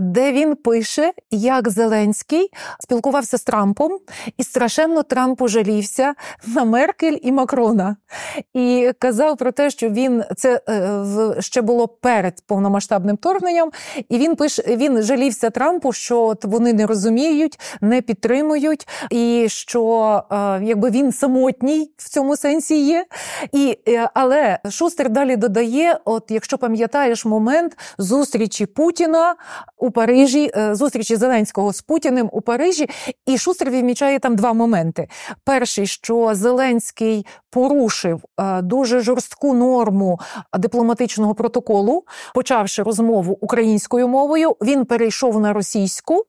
де 0.01 0.31
він 0.31 0.55
пише, 0.55 1.13
як 1.31 1.69
Зеленський 1.69 2.49
спілкувався 2.79 3.37
з 3.37 3.43
Трампом 3.43 3.97
і 4.37 4.43
страшенно 4.43 5.03
Трампу 5.03 5.47
жалівся 5.47 6.13
на 6.47 6.63
Меркель 6.63 7.17
і 7.21 7.31
Макрона. 7.31 7.95
І 8.53 8.91
казав 8.99 9.37
про 9.37 9.51
те, 9.51 9.69
що 9.69 9.89
він 9.89 10.23
це 10.37 10.61
е, 10.69 11.41
ще 11.41 11.61
було 11.61 11.87
перед 11.87 12.33
повномасштабним 12.47 13.15
вторгненням, 13.15 13.69
і 14.09 14.17
він 14.17 14.35
пише: 14.35 14.63
він 14.67 15.01
жалівся 15.01 15.49
Трампу, 15.49 15.93
що 15.93 16.35
вони 16.43 16.73
не 16.73 16.85
розуміють 16.85 17.56
не 17.81 18.01
підтримують, 18.01 18.87
і 19.11 19.45
що 19.49 20.23
е, 20.31 20.35
якби 20.63 20.89
він 20.89 21.11
самотній 21.11 21.91
в 21.97 22.09
цьому 22.09 22.37
сенсі 22.37 22.85
є. 22.85 23.05
І, 23.51 23.79
е, 23.87 24.09
Але 24.13 24.59
Шустер 24.69 25.09
далі 25.09 25.35
додає: 25.35 25.99
от 26.05 26.23
якщо 26.29 26.57
пам'ятаєш 26.57 27.25
момент 27.25 27.77
зустрічі 27.97 28.65
Путіна 28.65 29.35
у 29.77 29.91
Парижі, 29.91 30.51
е, 30.57 30.75
зустрічі 30.75 31.15
Зеленського 31.15 31.73
з 31.73 31.81
Путіним 31.81 32.29
у 32.31 32.41
Парижі, 32.41 32.89
і 33.25 33.37
Шустер 33.37 33.69
відмічає 33.69 34.19
там 34.19 34.35
два 34.35 34.53
моменти: 34.53 35.07
перший, 35.43 35.87
що 35.87 36.35
Зеленський 36.35 37.25
порушив 37.49 38.21
дуже 38.61 38.99
жорстку 38.99 39.53
норму 39.53 40.19
дипломатичного 40.59 41.35
протоколу, 41.35 42.03
почавши 42.33 42.83
розмову 42.83 43.37
українською 43.41 44.07
мовою, 44.07 44.55
він 44.61 44.85
перейшов 44.85 45.39
на 45.39 45.53
російську. 45.53 46.25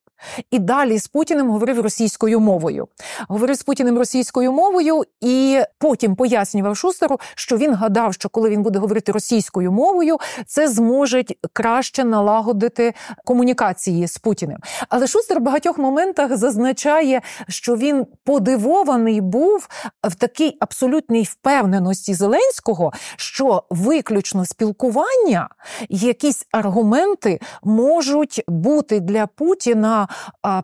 І 0.50 0.58
далі 0.58 0.98
з 0.98 1.08
Путіним 1.08 1.50
говорив 1.50 1.80
російською 1.80 2.40
мовою. 2.40 2.88
Говорив 3.28 3.56
з 3.56 3.62
Путіним 3.62 3.98
російською 3.98 4.52
мовою, 4.52 5.02
і 5.20 5.60
потім 5.78 6.16
пояснював 6.16 6.76
Шустеру, 6.76 7.20
що 7.34 7.56
він 7.56 7.74
гадав, 7.74 8.14
що 8.14 8.28
коли 8.28 8.50
він 8.50 8.62
буде 8.62 8.78
говорити 8.78 9.12
російською 9.12 9.72
мовою, 9.72 10.18
це 10.46 10.68
зможе 10.68 11.24
краще 11.52 12.04
налагодити 12.04 12.94
комунікації 13.24 14.08
з 14.08 14.18
Путіним. 14.18 14.58
Але 14.88 15.06
Шустер 15.06 15.40
в 15.40 15.42
багатьох 15.42 15.78
моментах 15.78 16.36
зазначає, 16.36 17.20
що 17.48 17.76
він 17.76 18.06
подивований 18.24 19.20
був 19.20 19.68
в 20.04 20.14
такій 20.14 20.56
абсолютній 20.60 21.22
впевненості 21.22 22.14
Зеленського, 22.14 22.92
що 23.16 23.62
виключно 23.70 24.46
спілкування, 24.46 25.48
якісь 25.88 26.46
аргументи 26.52 27.40
можуть 27.62 28.42
бути 28.48 29.00
для 29.00 29.26
Путіна 29.26 30.07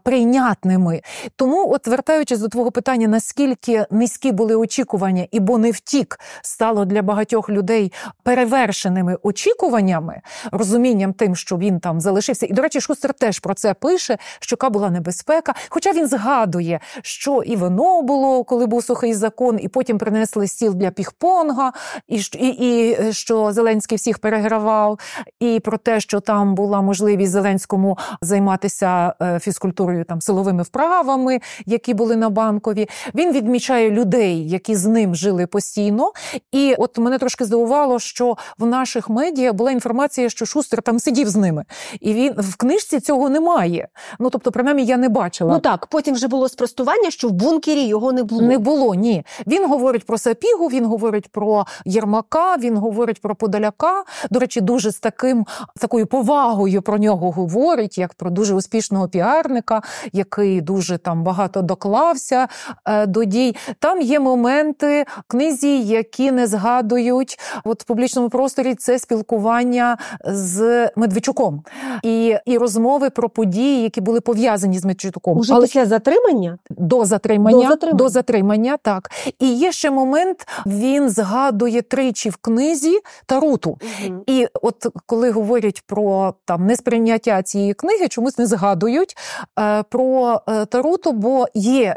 прийнятними. 0.02 1.00
Тому, 1.36 1.72
от 1.72 1.86
вертаючись 1.86 2.38
до 2.38 2.48
твого 2.48 2.70
питання, 2.70 3.08
наскільки 3.08 3.86
низькі 3.90 4.32
були 4.32 4.56
очікування, 4.56 5.26
і 5.30 5.40
бо 5.40 5.58
не 5.58 5.70
втік 5.70 6.20
стало 6.42 6.84
для 6.84 7.02
багатьох 7.02 7.50
людей 7.50 7.92
перевершеними 8.22 9.16
очікуваннями, 9.22 10.20
розумінням 10.52 11.12
тим, 11.12 11.36
що 11.36 11.56
він 11.56 11.80
там 11.80 12.00
залишився. 12.00 12.46
І, 12.46 12.52
до 12.52 12.62
речі, 12.62 12.80
Шустер 12.80 13.14
теж 13.14 13.38
про 13.38 13.54
це 13.54 13.74
пише, 13.74 14.18
що 14.40 14.54
яка 14.54 14.70
була 14.70 14.90
небезпека. 14.90 15.54
Хоча 15.68 15.92
він 15.92 16.08
згадує, 16.08 16.80
що 17.02 17.42
і 17.42 17.56
вино 17.56 18.02
було, 18.02 18.44
коли 18.44 18.66
був 18.66 18.84
сухий 18.84 19.14
закон, 19.14 19.58
і 19.62 19.68
потім 19.68 19.98
принесли 19.98 20.46
стіл 20.46 20.74
для 20.74 20.90
піхпонга, 20.90 21.72
і, 22.08 22.20
і, 22.32 22.48
і 22.48 23.12
що 23.12 23.52
Зеленський 23.52 23.98
всіх 23.98 24.18
перегравав, 24.18 24.98
і 25.40 25.60
про 25.60 25.78
те, 25.78 26.00
що 26.00 26.20
там 26.20 26.54
була 26.54 26.82
можливість 26.82 27.32
Зеленському 27.32 27.98
займатися 28.20 29.14
е, 29.22 29.33
фізкультурою, 29.38 30.04
там 30.04 30.20
силовими 30.20 30.62
вправами, 30.62 31.40
які 31.66 31.94
були 31.94 32.16
на 32.16 32.30
банкові. 32.30 32.88
Він 33.14 33.32
відмічає 33.32 33.90
людей, 33.90 34.48
які 34.48 34.76
з 34.76 34.86
ним 34.86 35.14
жили 35.14 35.46
постійно. 35.46 36.12
І 36.52 36.74
от 36.78 36.98
мене 36.98 37.18
трошки 37.18 37.44
здивувало, 37.44 37.98
що 37.98 38.36
в 38.58 38.66
наших 38.66 39.08
медіа 39.08 39.52
була 39.52 39.70
інформація, 39.70 40.28
що 40.28 40.46
Шустер 40.46 40.82
там 40.82 40.98
сидів 40.98 41.28
з 41.28 41.36
ними, 41.36 41.64
і 42.00 42.14
він 42.14 42.32
в 42.38 42.56
книжці 42.56 43.00
цього 43.00 43.28
немає. 43.28 43.88
Ну 44.18 44.30
тобто, 44.30 44.52
принаймні, 44.52 44.84
я 44.84 44.96
не 44.96 45.08
бачила. 45.08 45.54
Ну 45.54 45.60
так, 45.60 45.86
потім 45.86 46.14
вже 46.14 46.28
було 46.28 46.48
спростування, 46.48 47.10
що 47.10 47.28
в 47.28 47.32
бункері 47.32 47.86
його 47.86 48.12
не 48.12 48.22
було. 48.22 48.42
Не 48.42 48.58
було 48.58 48.94
ні. 48.94 49.24
Він 49.46 49.68
говорить 49.68 50.06
про 50.06 50.18
Сапігу, 50.18 50.68
він 50.68 50.86
говорить 50.86 51.28
про 51.28 51.66
Єрмака, 51.84 52.56
він 52.56 52.76
говорить 52.76 53.20
про 53.20 53.34
Подоляка. 53.34 54.04
До 54.30 54.40
речі, 54.40 54.60
дуже 54.60 54.92
з 54.92 54.98
таким 54.98 55.46
такою 55.78 56.06
повагою 56.06 56.82
про 56.82 56.98
нього 56.98 57.30
говорить, 57.30 57.98
як 57.98 58.14
про 58.14 58.30
дуже 58.30 58.54
успішного 58.54 59.08
піарника, 59.24 59.82
який 60.12 60.60
дуже 60.60 60.98
там 60.98 61.24
багато 61.24 61.62
доклався 61.62 62.48
е, 62.84 63.06
до 63.06 63.24
дій. 63.24 63.56
Там 63.78 64.00
є 64.00 64.20
моменти 64.20 65.06
в 65.18 65.22
книзі, 65.26 65.82
які 65.82 66.32
не 66.32 66.46
згадують 66.46 67.38
от 67.64 67.82
в 67.82 67.84
публічному 67.84 68.28
просторі 68.28 68.74
це 68.74 68.98
спілкування 68.98 69.98
з 70.24 70.88
Медведчуком 70.96 71.62
і 72.02 72.36
і 72.46 72.58
розмови 72.58 73.10
про 73.10 73.28
події, 73.28 73.82
які 73.82 74.00
були 74.00 74.20
пов'язані 74.20 74.78
з 74.78 74.84
Медведчуком. 74.84 75.38
Уже 75.38 75.54
Але 75.54 75.66
після 75.66 75.86
затримання 75.86 76.58
до 76.70 77.04
затримання, 77.04 77.56
до 77.56 77.68
затримання 77.68 77.98
до 77.98 78.08
затримання, 78.08 78.76
так 78.82 79.10
і 79.38 79.54
є 79.54 79.72
ще 79.72 79.90
момент. 79.90 80.48
Він 80.66 81.10
згадує 81.10 81.82
тричі 81.82 82.30
в 82.30 82.36
книзі 82.36 83.00
Таруту. 83.26 83.70
Угу. 83.70 84.22
І 84.26 84.46
от 84.62 84.86
коли 85.06 85.30
говорять 85.30 85.82
про 85.86 86.34
там 86.44 86.66
несприйняття 86.66 87.42
цієї 87.42 87.74
книги, 87.74 88.08
чомусь 88.08 88.38
не 88.38 88.46
згадують 88.46 89.13
говорить 89.56 89.84
про 89.90 90.40
Таруту, 90.68 91.12
бо 91.12 91.46
є 91.54 91.96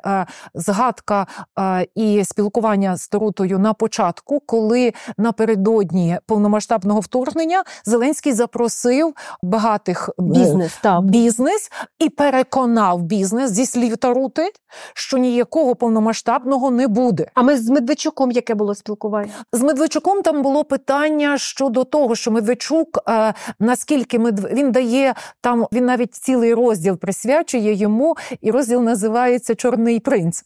згадка 0.53 1.27
і 1.95 2.23
спілкування 2.25 2.97
з 2.97 3.07
Тарутою 3.07 3.59
на 3.59 3.73
початку, 3.73 4.39
коли 4.39 4.93
напередодні 5.17 6.19
повномасштабного 6.25 6.99
вторгнення 6.99 7.63
Зеленський 7.85 8.33
запросив 8.33 9.13
багатих 9.41 10.09
бізнес 10.17 10.77
так. 10.81 11.01
бізнес 11.01 11.71
і 11.99 12.09
переконав 12.09 13.01
бізнес 13.01 13.51
зі 13.51 13.65
слів 13.65 13.97
Тарути, 13.97 14.51
що 14.93 15.17
ніякого 15.17 15.75
повномасштабного 15.75 16.71
не 16.71 16.87
буде. 16.87 17.27
А 17.33 17.41
ми 17.41 17.57
з 17.57 17.69
Медведчуком 17.69 18.31
яке 18.31 18.55
було 18.55 18.75
спілкування? 18.75 19.31
З 19.53 19.61
Медведчуком 19.61 20.21
там 20.21 20.41
було 20.41 20.63
питання 20.63 21.37
щодо 21.37 21.83
того, 21.83 22.15
що 22.15 22.31
Медведчук 22.31 22.99
е, 23.09 23.33
наскільки 23.59 24.19
Медв... 24.19 24.47
він 24.53 24.71
дає 24.71 25.15
там, 25.41 25.67
він 25.71 25.85
навіть 25.85 26.15
цілий 26.15 26.53
розділ 26.53 26.97
присвячує 27.07 27.73
йому, 27.73 28.17
і 28.41 28.51
розділ 28.51 28.81
називається 28.81 29.55
Чорний 29.55 29.99
принц. 29.99 30.43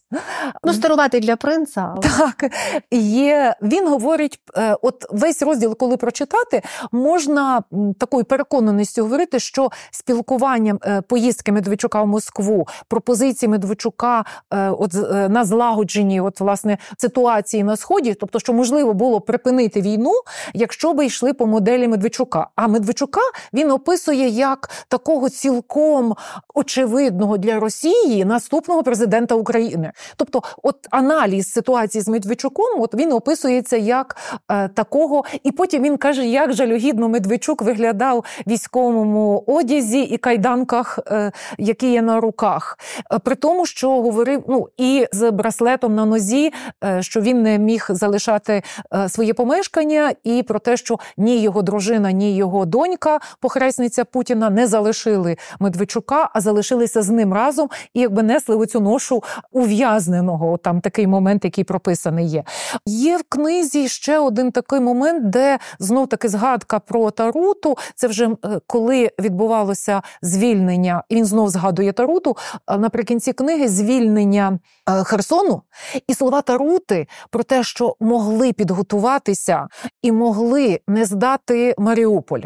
Ну, 0.64 0.72
старувати 0.72 1.20
для 1.20 1.36
принца. 1.36 1.94
Так 2.02 2.52
є. 2.90 3.54
Він 3.62 3.88
говорить: 3.88 4.40
е, 4.56 4.76
от 4.82 5.04
весь 5.10 5.42
розділ, 5.42 5.76
коли 5.76 5.96
прочитати, 5.96 6.62
можна 6.92 7.62
такою 7.98 8.24
переконаністю 8.24 9.02
говорити, 9.02 9.38
що 9.38 9.70
спілкуванням 9.90 10.78
е, 10.84 11.00
поїздки 11.00 11.52
Медведчука 11.52 12.02
в 12.02 12.06
Москву, 12.06 12.66
пропозиції 12.88 13.48
Медведчука 13.48 14.24
е, 14.54 14.70
от 14.70 14.92
на 15.28 15.44
злагодженні, 15.44 16.20
от 16.20 16.40
власне 16.40 16.78
ситуації 16.98 17.64
на 17.64 17.76
сході, 17.76 18.14
тобто, 18.14 18.38
що 18.38 18.52
можливо 18.52 18.94
було 18.94 19.20
припинити 19.20 19.80
війну, 19.80 20.12
якщо 20.54 20.94
би 20.94 21.06
йшли 21.06 21.32
по 21.32 21.46
моделі 21.46 21.88
Медведчука. 21.88 22.46
А 22.56 22.68
Медведчука 22.68 23.20
він 23.52 23.70
описує 23.70 24.28
як 24.28 24.70
такого 24.88 25.28
цілком 25.28 26.14
очевидного 26.54 27.38
для 27.38 27.60
Росії 27.60 28.24
наступного 28.24 28.82
президента 28.82 29.34
України. 29.34 29.92
Тобто, 30.16 30.42
от 30.62 30.76
аналіз 30.90 31.52
ситуації 31.52 32.02
з 32.02 32.08
Медведчуком, 32.08 32.80
от 32.80 32.94
він 32.94 33.12
описується 33.12 33.76
як 33.76 34.16
е, 34.50 34.68
такого, 34.68 35.24
і 35.42 35.52
потім 35.52 35.82
він 35.82 35.96
каже, 35.96 36.26
як 36.26 36.52
жалюгідно 36.52 37.08
Медведчук 37.08 37.62
виглядав 37.62 38.24
військовому 38.46 39.44
одязі 39.46 40.00
і 40.00 40.16
кайданках, 40.16 40.98
е, 41.06 41.32
які 41.58 41.92
є 41.92 42.02
на 42.02 42.20
руках. 42.20 42.78
Е, 43.12 43.18
при 43.18 43.34
тому, 43.34 43.66
що 43.66 43.90
говорив 43.90 44.44
ну 44.48 44.68
і 44.76 45.06
з 45.12 45.30
браслетом 45.30 45.94
на 45.94 46.04
нозі, 46.04 46.52
е, 46.84 47.02
що 47.02 47.20
він 47.20 47.42
не 47.42 47.58
міг 47.58 47.86
залишати 47.88 48.62
е, 48.94 49.08
своє 49.08 49.34
помешкання, 49.34 50.12
і 50.24 50.42
про 50.42 50.58
те, 50.58 50.76
що 50.76 50.98
ні 51.16 51.42
його 51.42 51.62
дружина, 51.62 52.12
ні 52.12 52.36
його 52.36 52.64
донька, 52.64 53.18
похресниця 53.40 54.04
Путіна, 54.04 54.50
не 54.50 54.66
залишили 54.66 55.36
Медведчука, 55.60 56.30
а 56.34 56.40
залишилися 56.42 57.02
з 57.02 57.08
ним 57.08 57.34
разом 57.34 57.68
і 57.94 58.00
якби 58.00 58.22
несли 58.22 58.56
оцю 58.56 58.80
ношу 58.80 59.22
ув'язненого. 59.52 60.56
Там 60.56 60.80
такий 60.80 61.06
момент, 61.06 61.44
який 61.44 61.64
прописаний 61.64 62.26
є. 62.26 62.44
Є 62.86 63.16
в 63.16 63.22
книзі 63.28 63.88
ще 63.88 64.18
один 64.18 64.52
такий 64.52 64.80
момент, 64.80 65.30
де 65.30 65.58
знов 65.78 66.08
таки 66.08 66.28
згадка 66.28 66.78
про 66.78 67.10
Таруту. 67.10 67.76
Це 67.94 68.06
вже 68.06 68.28
е, 68.44 68.60
коли 68.66 69.10
відбувалося 69.20 70.02
звільнення, 70.22 71.02
і 71.08 71.16
він 71.16 71.24
знов 71.24 71.48
згадує 71.48 71.92
Таруту 71.92 72.36
наприкінці 72.78 73.32
книги 73.32 73.68
звільнення 73.68 74.58
е, 74.88 75.04
Херсону 75.04 75.62
і 76.06 76.14
слова 76.14 76.42
Тарути 76.42 77.06
про 77.30 77.42
те, 77.42 77.62
що 77.62 77.96
могли 78.00 78.52
підготуватися 78.52 79.68
і 80.02 80.12
могли 80.12 80.80
не 80.88 81.04
здати 81.04 81.74
Маріуполь. 81.78 82.42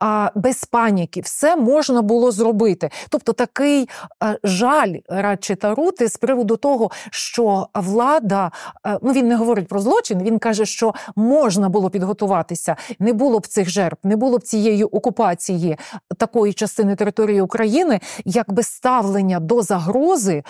А 0.00 0.30
без 0.34 0.64
паніки 0.64 1.20
все 1.20 1.56
можна 1.56 2.02
було 2.02 2.30
зробити. 2.30 2.90
Тобто 3.08 3.23
такий 3.32 3.88
е, 4.24 4.38
жаль 4.44 4.94
радше 5.08 5.56
Тарути 5.56 6.08
з 6.08 6.16
приводу 6.16 6.56
того, 6.56 6.90
що 7.10 7.68
влада 7.74 8.50
е, 8.86 8.98
ну 9.02 9.12
він 9.12 9.28
не 9.28 9.36
говорить 9.36 9.68
про 9.68 9.80
злочин. 9.80 10.22
Він 10.22 10.38
каже, 10.38 10.66
що 10.66 10.94
можна 11.16 11.68
було 11.68 11.90
підготуватися, 11.90 12.76
не 12.98 13.12
було 13.12 13.38
б 13.38 13.46
цих 13.46 13.70
жертв, 13.70 14.06
не 14.06 14.16
було 14.16 14.38
б 14.38 14.42
цієї 14.42 14.84
окупації 14.84 15.76
такої 16.18 16.52
частини 16.52 16.96
території 16.96 17.40
України, 17.40 18.00
якби 18.24 18.62
ставлення 18.62 19.40
до 19.40 19.62
загрози 19.62 20.42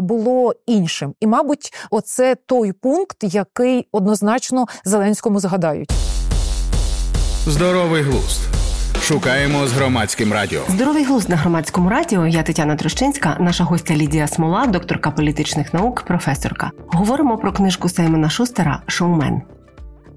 було 0.00 0.54
іншим. 0.66 1.14
І, 1.20 1.26
мабуть, 1.26 1.72
оце 1.90 2.34
той 2.34 2.72
пункт, 2.72 3.16
який 3.22 3.88
однозначно 3.92 4.66
Зеленському 4.84 5.40
згадають. 5.40 5.92
Здоровий 7.46 8.02
глузд. 8.02 8.57
Шукаємо 9.08 9.66
з 9.66 9.72
громадським 9.72 10.32
радіо. 10.32 10.60
Здоровий 10.68 11.04
глузд 11.04 11.28
на 11.28 11.36
громадському 11.36 11.88
радіо. 11.88 12.26
Я 12.26 12.42
Тетяна 12.42 12.76
Трощинська, 12.76 13.36
наша 13.40 13.64
гостя 13.64 13.94
Лідія 13.94 14.28
Смола, 14.28 14.66
докторка 14.66 15.10
політичних 15.10 15.74
наук, 15.74 16.02
професорка. 16.02 16.70
Говоримо 16.86 17.38
про 17.38 17.52
книжку 17.52 17.88
Саймона 17.88 18.30
Шустера 18.30 18.82
Шоумен. 18.86 19.42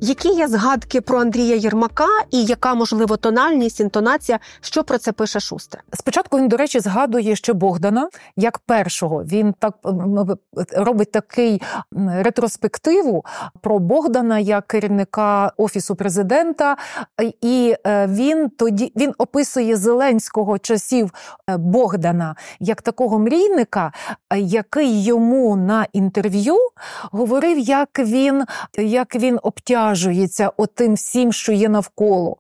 Які 0.04 0.30
є 0.30 0.48
згадки 0.48 1.02
про 1.02 1.20
Андрія 1.20 1.56
Єрмака 1.56 2.08
і 2.32 2.44
яка 2.44 2.74
можливо 2.74 3.18
тональність, 3.18 3.80
інтонація? 3.80 4.40
Що 4.62 4.84
про 4.84 4.98
це 4.98 5.12
пише 5.12 5.40
Шустер? 5.40 5.84
Спочатку 5.94 6.38
він, 6.38 6.48
до 6.48 6.58
речі, 6.58 6.80
згадує 6.80 7.36
ще 7.36 7.54
Богдана 7.54 8.10
як 8.38 8.60
першого. 8.60 9.24
Він 9.24 9.54
так 9.60 9.74
робить 10.72 11.12
такий 11.12 11.62
ретроспективу 12.08 13.26
про 13.62 13.80
Богдана 13.80 14.40
як 14.40 14.68
керівника 14.68 15.52
офісу 15.58 15.96
президента, 15.96 16.78
і 17.42 17.76
е, 17.88 18.08
він 18.08 18.50
тоді 18.50 18.94
він 18.96 19.14
описує 19.18 19.76
Зеленського 19.78 20.60
часів 20.60 21.14
е, 21.50 21.58
Богдана 21.58 22.36
як 22.60 22.82
такого 22.82 23.20
мрійника, 23.20 23.92
який 24.36 25.04
йому 25.04 25.56
на 25.56 25.88
інтерв'ю 25.94 26.56
говорив, 27.12 27.60
як 27.60 28.00
він 28.00 28.46
як 28.78 29.16
він 29.16 29.40
обтяжує 29.44 29.91
обтяжується 29.92 30.52
отим 30.58 30.94
всім, 30.94 31.34
що 31.34 31.52
є 31.52 31.70
навколо. 31.70 32.38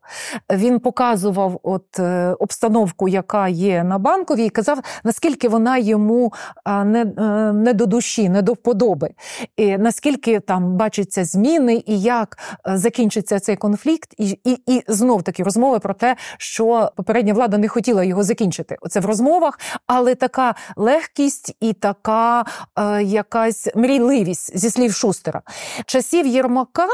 Він 0.51 0.79
показував 0.79 1.59
от 1.63 1.99
е, 1.99 2.35
обстановку, 2.39 3.07
яка 3.07 3.47
є 3.47 3.83
на 3.83 3.97
банковій, 3.97 4.45
і 4.45 4.49
казав, 4.49 4.79
наскільки 5.03 5.49
вона 5.49 5.77
йому 5.77 6.33
не 6.65 7.01
е, 7.01 7.53
не 7.53 7.73
до 7.73 7.85
душі, 7.85 8.29
не 8.29 8.41
до 8.41 8.53
вподоби, 8.53 9.09
і 9.57 9.77
наскільки 9.77 10.39
там 10.39 10.77
бачаться 10.77 11.25
зміни, 11.25 11.83
і 11.85 12.01
як 12.01 12.37
е, 12.67 12.77
закінчиться 12.77 13.39
цей 13.39 13.55
конфлікт, 13.55 14.13
і 14.17 14.39
і, 14.43 14.63
і 14.67 14.83
знов 14.87 15.23
таки 15.23 15.43
розмови 15.43 15.79
про 15.79 15.93
те, 15.93 16.15
що 16.37 16.91
попередня 16.95 17.33
влада 17.33 17.57
не 17.57 17.67
хотіла 17.67 18.03
його 18.03 18.23
закінчити. 18.23 18.77
Оце 18.81 18.99
в 18.99 19.05
розмовах, 19.05 19.59
але 19.87 20.15
така 20.15 20.55
легкість 20.75 21.55
і 21.59 21.73
така 21.73 22.45
е, 22.79 23.03
якась 23.03 23.67
мрійливість 23.75 24.57
зі 24.57 24.69
слів 24.69 24.93
Шустера. 24.93 25.41
Часів 25.85 26.27
Єрмака 26.27 26.87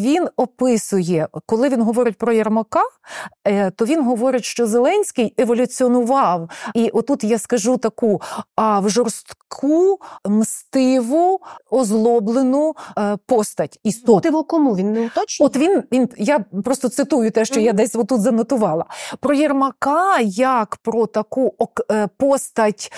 він 0.00 0.28
описує, 0.36 1.28
коли 1.46 1.68
він 1.68 1.82
говорить 1.82 2.18
про 2.18 2.32
Єрмака, 2.32 2.82
е, 3.44 3.70
то 3.70 3.84
він 3.84 4.04
говорить, 4.04 4.44
що 4.44 4.66
Зеленський 4.66 5.34
еволюціонував. 5.38 6.50
І 6.74 6.90
отут 6.90 7.24
я 7.24 7.38
скажу 7.38 7.76
таку 7.76 8.20
а 8.56 8.80
в 8.80 8.88
жорстку, 8.88 9.98
мстиву, 10.28 11.40
озлоблену 11.70 12.74
е, 12.98 13.16
постать. 13.26 13.78
Істот. 13.84 14.16
Мстиво 14.16 14.44
кому 14.44 14.76
він 14.76 14.92
не 14.92 15.06
уточнює? 15.06 15.46
От 15.46 15.56
він 15.56 15.82
він 15.92 16.08
я 16.16 16.44
просто 16.64 16.88
цитую 16.88 17.30
те, 17.30 17.44
що 17.44 17.60
mm-hmm. 17.60 17.64
я 17.64 17.72
десь 17.72 17.94
отут 17.94 18.20
занотувала. 18.20 18.84
Про 19.20 19.34
Єрмака 19.34 20.20
як 20.20 20.76
про 20.76 21.06
таку 21.06 21.54
е, 21.92 22.08
постать 22.16 22.92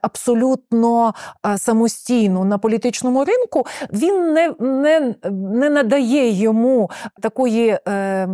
абсолютно 0.00 1.14
самостійну 1.56 2.44
на 2.44 2.58
політичному 2.58 3.24
ринку, 3.24 3.66
він 3.92 4.32
не, 4.32 4.54
не, 4.60 5.14
не 5.30 5.70
надає 5.70 6.30
йому 6.42 6.90
такої 7.20 7.78
е, 7.88 8.28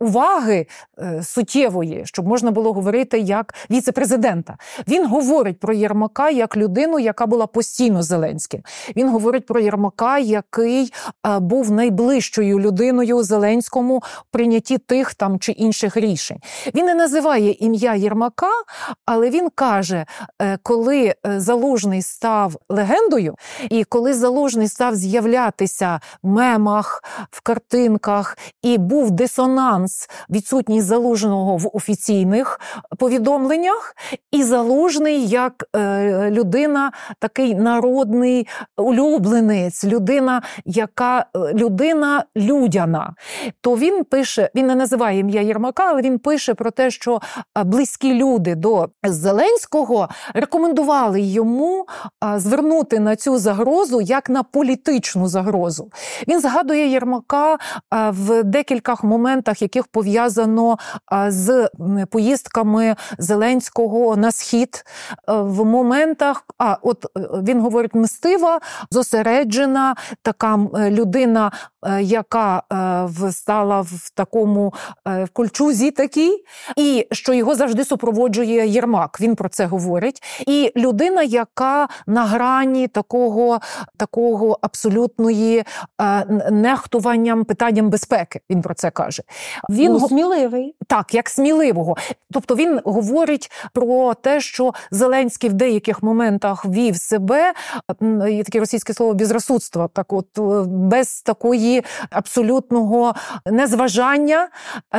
уваги 0.00 0.66
е, 0.98 1.22
суттєвої, 1.22 2.02
щоб 2.04 2.26
можна 2.26 2.50
було 2.50 2.72
говорити 2.72 3.18
як 3.18 3.54
віце-президента. 3.70 4.56
Він 4.88 5.06
говорить 5.06 5.60
про 5.60 5.74
Єрмака 5.74 6.30
як 6.30 6.56
людину, 6.56 6.98
яка 6.98 7.26
була 7.26 7.46
постійно 7.46 8.02
Зеленським. 8.02 8.62
Він 8.96 9.08
говорить 9.08 9.46
про 9.46 9.60
Єрмака, 9.60 10.18
який 10.18 10.92
е, 11.26 11.38
був 11.38 11.70
найближчою 11.70 12.60
людиною 12.60 13.22
Зеленському 13.22 13.98
в 13.98 14.24
прийнятті 14.30 14.78
тих 14.78 15.14
там 15.14 15.38
чи 15.38 15.52
інших 15.52 15.96
рішень. 15.96 16.38
Він 16.74 16.86
не 16.86 16.94
називає 16.94 17.50
ім'я 17.50 17.94
Єрмака, 17.94 18.50
але 19.06 19.30
він 19.30 19.48
каже, 19.54 20.06
е, 20.42 20.58
коли 20.62 21.14
е, 21.26 21.40
Залужний 21.40 22.02
став 22.02 22.56
легендою, 22.68 23.34
і 23.70 23.84
коли 23.84 24.14
Залужний 24.14 24.68
став 24.68 24.94
з'являтися 24.94 26.00
в 26.22 26.28
мемах, 26.28 27.04
в 27.34 27.40
картинках, 27.40 28.38
і 28.62 28.78
був 28.78 29.10
дисонанс, 29.10 30.08
відсутність 30.30 30.86
залужного 30.86 31.56
в 31.56 31.70
офіційних 31.72 32.60
повідомленнях, 32.98 33.96
і 34.30 34.42
залужний 34.42 35.26
як 35.26 35.64
е, 35.76 36.30
людина, 36.30 36.92
такий 37.18 37.54
народний 37.54 38.48
улюбленець, 38.76 39.84
людина, 39.84 40.42
яка 40.64 41.26
людина 41.54 42.24
людяна. 42.36 43.14
То 43.60 43.76
він 43.76 44.04
пише, 44.04 44.50
він 44.54 44.66
не 44.66 44.74
називає 44.74 45.18
ім'я 45.18 45.40
Єрмака, 45.40 45.86
але 45.88 46.02
він 46.02 46.18
пише 46.18 46.54
про 46.54 46.70
те, 46.70 46.90
що 46.90 47.20
близькі 47.64 48.14
люди 48.14 48.54
до 48.54 48.88
Зеленського 49.02 50.08
рекомендували 50.34 51.20
йому 51.20 51.86
звернути 52.36 53.00
на 53.00 53.16
цю 53.16 53.38
загрозу 53.38 54.00
як 54.00 54.30
на 54.30 54.42
політичну 54.42 55.28
загрозу. 55.28 55.90
Він 56.28 56.40
згадує 56.40 56.88
Єрмака 56.88 57.23
в 57.90 58.42
декількох 58.42 59.04
моментах, 59.04 59.62
яких 59.62 59.86
пов'язано 59.86 60.78
з 61.28 61.68
поїздками 62.10 62.96
Зеленського 63.18 64.16
на 64.16 64.32
схід. 64.32 64.84
В 65.28 65.64
моментах, 65.64 66.44
а 66.58 66.76
от 66.82 67.04
е, 67.04 67.20
він 67.42 67.60
говорить, 67.60 67.94
мстива, 67.94 68.60
зосереджена, 68.90 69.94
така 70.22 70.58
людина, 70.74 71.52
е, 71.86 72.02
яка 72.02 72.62
е, 73.26 73.32
стала 73.32 73.80
в 73.80 74.10
такому 74.14 74.74
в 75.06 75.28
кольчузі 75.32 75.90
такій, 75.90 76.44
і 76.76 77.06
що 77.12 77.34
його 77.34 77.54
завжди 77.54 77.84
супроводжує 77.84 78.68
Єрмак. 78.68 79.20
Він 79.20 79.36
про 79.36 79.48
це 79.48 79.66
говорить. 79.66 80.22
І 80.46 80.72
людина, 80.76 81.22
яка 81.22 81.88
на 82.06 82.24
грані 82.24 82.88
такого 82.88 83.60
такого 83.96 84.58
абсолютної 84.62 85.58
е, 86.00 86.26
нехтуванням 87.14 87.44
питанням 87.44 87.90
безпеки. 87.90 88.40
Він 88.50 88.62
про 88.62 88.74
це 88.74 88.90
каже. 88.90 89.22
Він 89.70 89.92
ну, 89.92 90.08
сміливий, 90.08 90.76
так 90.86 91.14
як 91.14 91.28
сміливого. 91.28 91.96
Тобто 92.32 92.54
він 92.54 92.80
говорить 92.84 93.50
про 93.72 94.14
те, 94.14 94.40
що 94.40 94.72
Зеленський 94.90 95.50
в 95.50 95.52
деяких 95.52 96.02
моментах 96.02 96.66
вів 96.66 96.96
себе 96.96 97.52
є 98.30 98.44
таке 98.44 98.60
російське 98.60 98.94
слово 98.94 99.14
безрозсудство, 99.14 99.90
так 99.92 100.12
от 100.12 100.38
е, 100.38 100.64
без 100.68 101.22
такої 101.22 101.82
абсолютного 102.10 103.14
незважання 103.46 104.48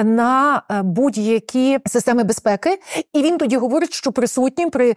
на 0.04 0.64
е, 0.72 0.82
будь-які 0.82 1.80
системи 1.86 2.24
безпеки. 2.24 2.80
І 3.14 3.22
він 3.22 3.38
тоді 3.38 3.58
говорить, 3.58 3.94
що 3.94 4.12
присутнім 4.12 4.70
при 4.70 4.96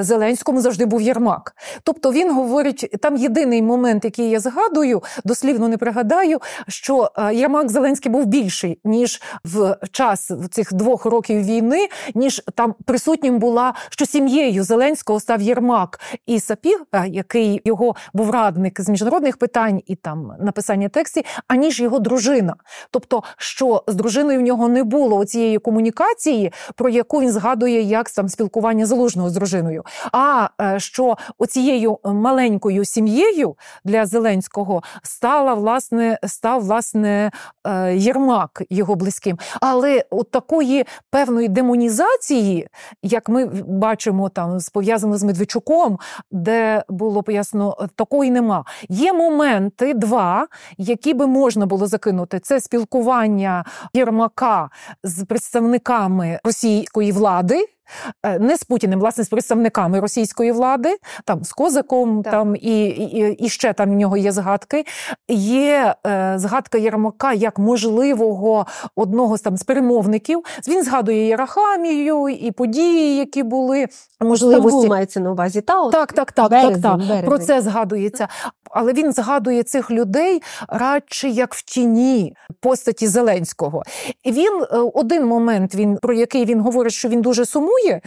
Зеленському 0.00 0.60
завжди 0.60 0.84
був 0.86 1.02
Єрмак. 1.02 1.56
Тобто 1.82 2.12
він 2.12 2.34
говорить, 2.34 2.96
там 3.02 3.16
єдиний 3.16 3.62
момент, 3.62 4.04
який 4.04 4.30
я 4.30 4.40
згадую, 4.40 5.02
дослівно 5.24 5.68
не 5.68 5.76
пригадаю, 5.76 6.40
що 6.68 7.10
е, 7.16 7.34
Єрмак 7.34 7.70
Зеленський 7.70 8.12
був 8.12 8.26
більший 8.26 8.80
ніж 8.84 9.22
в 9.44 9.76
час 9.90 10.30
цих 10.50 10.74
двох 10.74 11.04
років 11.04 11.44
війни, 11.44 11.88
ніж 12.14 12.42
там 12.54 12.74
присутнім 12.84 13.38
була, 13.38 13.74
що 13.90 14.06
сім'єю 14.06 14.64
Зеленського 14.64 15.20
став 15.20 15.42
Єрмак 15.42 16.00
і 16.26 16.40
Сапіг, 16.40 16.84
е, 16.92 17.08
який 17.08 17.62
його 17.64 17.94
був 18.14 18.30
радник 18.30 18.80
з 18.80 18.88
міжнародних 18.88 19.36
питань 19.36 19.82
і 19.86 19.94
там 19.94 20.32
написання 20.40 20.88
текстів, 20.88 21.24
аніж 21.48 21.80
його 21.80 21.98
дружина. 21.98 22.56
Тобто, 22.90 23.22
що 23.36 23.84
з 23.86 23.94
дружиною 23.94 24.38
в 24.38 24.42
нього 24.42 24.68
не 24.68 24.84
було 24.84 25.24
цієї 25.24 25.58
комунікації, 25.58 26.52
про 26.74 26.88
яку 26.88 27.20
він 27.20 27.30
згадує 27.30 27.82
як 27.82 28.10
там 28.10 28.28
спілкування 28.28 28.86
залужного 28.86 29.30
з 29.30 29.32
дружиною. 29.32 29.82
А 30.12 30.48
е, 30.60 30.80
що 30.80 31.16
оцією 31.38 31.98
маленькою 32.04 32.84
сім'єю 32.84 33.56
для 33.84 34.06
Зеленського 34.06 34.82
стала 35.02 35.54
власне 35.54 36.18
став 36.46 36.60
власне 36.60 37.30
е, 37.66 37.94
Єрмак 37.96 38.62
його 38.70 38.94
близьким. 38.94 39.38
Але 39.60 40.04
от 40.10 40.30
такої 40.30 40.84
певної 41.10 41.48
демонізації, 41.48 42.68
як 43.02 43.28
ми 43.28 43.46
бачимо 43.66 44.28
там 44.28 44.58
пов'язано 44.72 45.18
з 45.18 45.22
Медведчуком, 45.22 45.98
де 46.30 46.84
було 46.88 47.22
пояснено, 47.22 47.88
такої 47.96 48.30
нема. 48.30 48.64
Є 48.88 49.12
моменти 49.12 49.94
два, 49.94 50.46
які 50.78 51.14
би 51.14 51.26
можна 51.26 51.66
було 51.66 51.86
закинути. 51.86 52.40
Це 52.40 52.60
спілкування 52.60 53.64
Єрмака 53.94 54.70
з 55.02 55.24
представниками 55.24 56.40
російської 56.44 57.12
влади. 57.12 57.75
Е, 58.22 58.38
не 58.38 58.56
з 58.56 58.64
Путіним, 58.64 59.00
власне, 59.00 59.24
з 59.24 59.28
представниками 59.28 60.00
російської 60.00 60.52
влади, 60.52 60.96
там 61.24 61.44
з 61.44 61.52
Козаком, 61.52 62.22
так. 62.22 62.32
там 62.32 62.56
і, 62.56 62.86
і 62.86 63.36
і, 63.44 63.48
ще 63.48 63.72
там 63.72 63.90
в 63.90 63.94
нього 63.94 64.16
є 64.16 64.32
згадки. 64.32 64.84
Є 65.28 65.94
е, 66.06 66.34
згадка 66.36 66.78
Єрмака 66.78 67.32
як 67.32 67.58
можливого 67.58 68.66
одного 68.96 69.38
з 69.38 69.40
там 69.40 69.56
з 69.56 69.62
перемовників. 69.62 70.42
Він 70.68 70.84
згадує 70.84 71.26
Єрахамію 71.26 72.28
і 72.28 72.50
події, 72.52 73.16
які 73.16 73.42
були 73.42 73.86
можливості. 74.20 74.88
Мається 74.88 75.20
на 75.20 75.32
увазі. 75.32 75.60
Та, 75.60 75.80
от 75.80 75.92
Так, 75.92 76.12
так, 76.12 76.32
так, 76.32 76.50
березень, 76.50 76.82
так, 76.82 76.98
так. 76.98 77.08
Березень. 77.08 77.24
про 77.28 77.38
це 77.38 77.60
згадується. 77.60 78.28
Але 78.70 78.92
він 78.92 79.12
згадує 79.12 79.62
цих 79.62 79.90
людей 79.90 80.42
радше 80.68 81.28
як 81.28 81.54
в 81.54 81.62
тіні 81.62 82.34
постаті 82.60 83.06
Зеленського. 83.06 83.82
І 84.24 84.32
він 84.32 84.62
е, 84.62 84.76
один 84.94 85.26
момент, 85.26 85.74
він 85.74 85.96
про 85.96 86.14
який 86.14 86.44
він 86.44 86.60
говорить, 86.60 86.92
що 86.92 87.08
він 87.08 87.22
дуже 87.22 87.46
сумує 87.46 87.75
існує. 87.76 88.00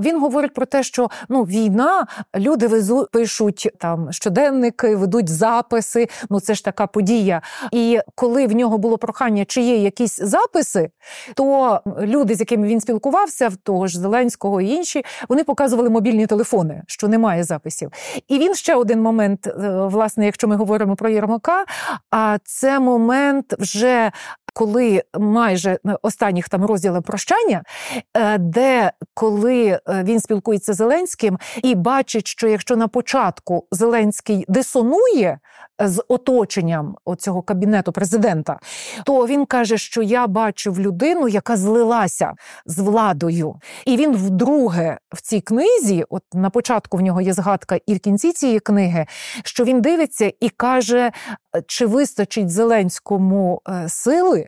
Він 0.00 0.20
говорить 0.20 0.54
про 0.54 0.66
те, 0.66 0.82
що 0.82 1.10
ну 1.28 1.42
війна, 1.42 2.06
люди 2.36 2.66
везуть, 2.66 3.10
пишуть 3.10 3.68
там 3.78 4.12
щоденники, 4.12 4.96
ведуть 4.96 5.28
записи. 5.28 6.08
Ну 6.30 6.40
це 6.40 6.54
ж 6.54 6.64
така 6.64 6.86
подія. 6.86 7.42
І 7.72 7.98
коли 8.14 8.46
в 8.46 8.52
нього 8.52 8.78
було 8.78 8.98
прохання, 8.98 9.44
чи 9.44 9.60
є 9.60 9.76
якісь 9.76 10.16
записи, 10.20 10.90
то 11.34 11.80
люди, 12.00 12.34
з 12.34 12.40
якими 12.40 12.68
він 12.68 12.80
спілкувався, 12.80 13.48
в 13.48 13.56
того 13.56 13.86
ж 13.86 14.00
Зеленського 14.00 14.60
і 14.60 14.68
інші, 14.68 15.04
вони 15.28 15.44
показували 15.44 15.90
мобільні 15.90 16.26
телефони, 16.26 16.82
що 16.86 17.08
немає 17.08 17.44
записів. 17.44 17.90
І 18.28 18.38
він 18.38 18.54
ще 18.54 18.74
один 18.74 19.02
момент, 19.02 19.46
е, 19.46 19.52
власне, 19.86 20.26
якщо 20.26 20.48
ми 20.48 20.56
говоримо 20.56 20.96
про 20.96 21.08
Єрмака, 21.08 21.64
а 22.10 22.38
це 22.44 22.80
момент 22.80 23.54
вже 23.58 24.12
коли 24.54 25.02
майже 25.18 25.78
останніх 26.02 26.48
там 26.48 26.64
розділів 26.64 27.02
прощання, 27.02 27.62
е, 28.16 28.38
де 28.38 28.92
коли 29.14 29.66
е, 29.66 29.80
він 30.02 30.20
спілкується 30.20 30.72
з 30.72 30.76
Зеленським 30.76 31.38
і 31.62 31.74
бачить, 31.74 32.26
що 32.26 32.48
якщо 32.48 32.76
на 32.76 32.88
початку 32.88 33.66
Зеленський 33.70 34.44
дисонує 34.48 35.38
з 35.78 36.04
оточенням 36.08 36.96
цього 37.18 37.42
кабінету 37.42 37.92
президента, 37.92 38.58
то 39.04 39.26
він 39.26 39.46
каже, 39.46 39.78
що 39.78 40.02
я 40.02 40.26
бачив 40.26 40.80
людину, 40.80 41.28
яка 41.28 41.56
злилася 41.56 42.32
з 42.66 42.78
владою. 42.78 43.54
І 43.86 43.96
він 43.96 44.16
вдруге 44.16 44.98
в 45.14 45.20
цій 45.20 45.40
книзі, 45.40 46.04
от 46.08 46.22
на 46.34 46.50
початку 46.50 46.96
в 46.96 47.00
нього 47.00 47.20
є 47.20 47.32
згадка, 47.32 47.78
і 47.86 47.94
в 47.94 47.98
кінці 47.98 48.32
цієї 48.32 48.60
книги, 48.60 49.06
що 49.44 49.64
він 49.64 49.80
дивиться 49.80 50.32
і 50.40 50.48
каже, 50.48 51.12
чи 51.66 51.86
вистачить 51.86 52.50
Зеленському 52.50 53.62
е, 53.68 53.88
сили 53.88 54.47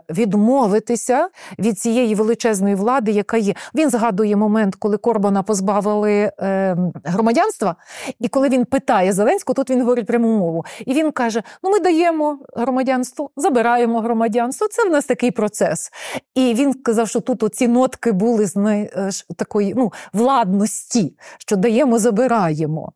відмовитися 0.11 1.29
від 1.59 1.79
цієї 1.79 2.15
величезної 2.15 2.75
влади, 2.75 3.11
яка 3.11 3.37
є. 3.37 3.53
Він 3.75 3.89
згадує 3.89 4.35
момент, 4.35 4.75
коли 4.75 4.97
Корбана 4.97 5.43
позбавили 5.43 6.31
е, 6.39 6.77
громадянства, 7.03 7.75
і 8.19 8.27
коли 8.27 8.49
він 8.49 8.65
питає 8.65 9.13
Зеленського, 9.13 9.53
тут 9.55 9.69
він 9.69 9.81
говорить 9.81 10.07
пряму 10.07 10.37
мову. 10.37 10.65
І 10.85 10.93
він 10.93 11.11
каже: 11.11 11.43
Ну, 11.63 11.69
ми 11.69 11.79
даємо 11.79 12.39
громадянство, 12.55 13.29
забираємо 13.37 13.99
громадянство. 13.99 14.67
Це 14.67 14.89
в 14.89 14.91
нас 14.91 15.05
такий 15.05 15.31
процес. 15.31 15.91
І 16.35 16.53
він 16.53 16.73
сказав, 16.73 17.07
що 17.07 17.19
тут 17.19 17.43
оці 17.43 17.67
нотки 17.67 18.11
були 18.11 18.45
з 18.45 18.57
е, 18.57 19.09
такої 19.35 19.73
ну, 19.77 19.93
владності, 20.13 21.13
що 21.37 21.55
даємо, 21.55 21.99
забираємо. 21.99 22.91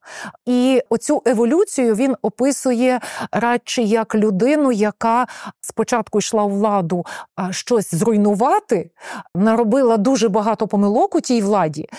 І 0.45 0.81
оцю 0.89 1.21
еволюцію 1.25 1.95
він 1.95 2.15
описує 2.21 2.99
радше 3.31 3.81
як 3.81 4.15
людину, 4.15 4.71
яка 4.71 5.27
спочатку 5.61 6.17
йшла 6.19 6.43
у 6.43 6.49
владу 6.49 7.04
щось 7.51 7.95
зруйнувати, 7.95 8.89
наробила 9.35 9.97
дуже 9.97 10.29
багато 10.29 10.67
помилок 10.67 11.15
у 11.15 11.21
тій 11.21 11.41
владі, 11.41 11.89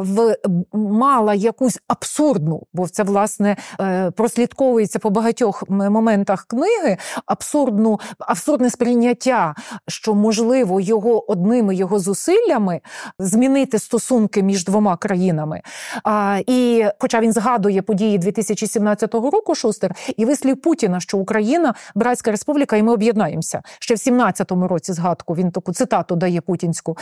в 0.00 0.36
мала 0.72 1.34
якусь 1.34 1.78
абсурдну, 1.88 2.62
бо 2.72 2.88
це 2.88 3.02
власне 3.02 3.56
е, 3.80 4.10
прослідковується 4.10 4.98
по 4.98 5.10
багатьох 5.10 5.64
моментах 5.68 6.46
книги. 6.48 6.96
Абсурдну, 7.26 8.00
абсурдне 8.18 8.70
сприйняття, 8.70 9.54
що 9.88 10.14
можливо 10.14 10.80
його 10.80 11.30
одними 11.30 11.74
його 11.74 11.98
зусиллями 11.98 12.80
змінити 13.18 13.78
стосунки 13.78 14.42
між 14.42 14.64
двома 14.64 14.96
країнами. 14.96 15.62
А, 16.04 16.40
І, 16.46 16.86
хоча 16.98 17.20
він 17.20 17.32
згадує 17.32 17.82
події 17.82 18.18
2017 18.18 19.14
року, 19.14 19.54
Шустер, 19.54 19.94
і 20.16 20.24
вислів 20.24 20.60
Путіна, 20.60 21.00
що 21.00 21.18
Україна 21.18 21.74
братська 21.94 22.30
республіка, 22.30 22.76
і 22.76 22.82
ми 22.82 22.92
об'єднаємося. 22.92 23.62
Ще 23.78 23.94
в 23.94 23.98
17-му 24.10 24.68
році 24.68 24.92
згадку. 24.92 25.34
Він 25.34 25.50
таку 25.50 25.72
цитату 25.72 26.16
дає 26.16 26.40
путінську, 26.40 26.96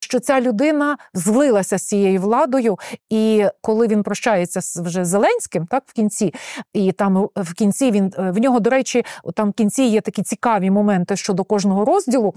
що 0.00 0.20
ця 0.20 0.40
людина 0.40 0.96
злилася 1.14 1.78
з 1.78 1.82
цією 1.82 2.20
владою, 2.20 2.78
і 3.10 3.44
коли 3.60 3.86
він 3.86 4.02
прощається 4.02 4.60
з 4.60 4.76
вже 4.76 5.04
Зеленським, 5.04 5.66
так 5.66 5.82
в 5.86 5.92
кінці, 5.92 6.34
і 6.72 6.92
там 6.92 7.28
в 7.36 7.54
кінці 7.54 7.90
він 7.90 8.12
в 8.18 8.38
нього, 8.38 8.60
до 8.60 8.70
речі, 8.70 9.04
там 9.34 9.50
в 9.50 9.52
кінці 9.52 9.82
є 9.82 10.00
такі 10.00 10.22
цікаві 10.22 10.70
моменти 10.70 11.16
щодо 11.16 11.44
кожного 11.44 11.84
розділу, 11.84 12.34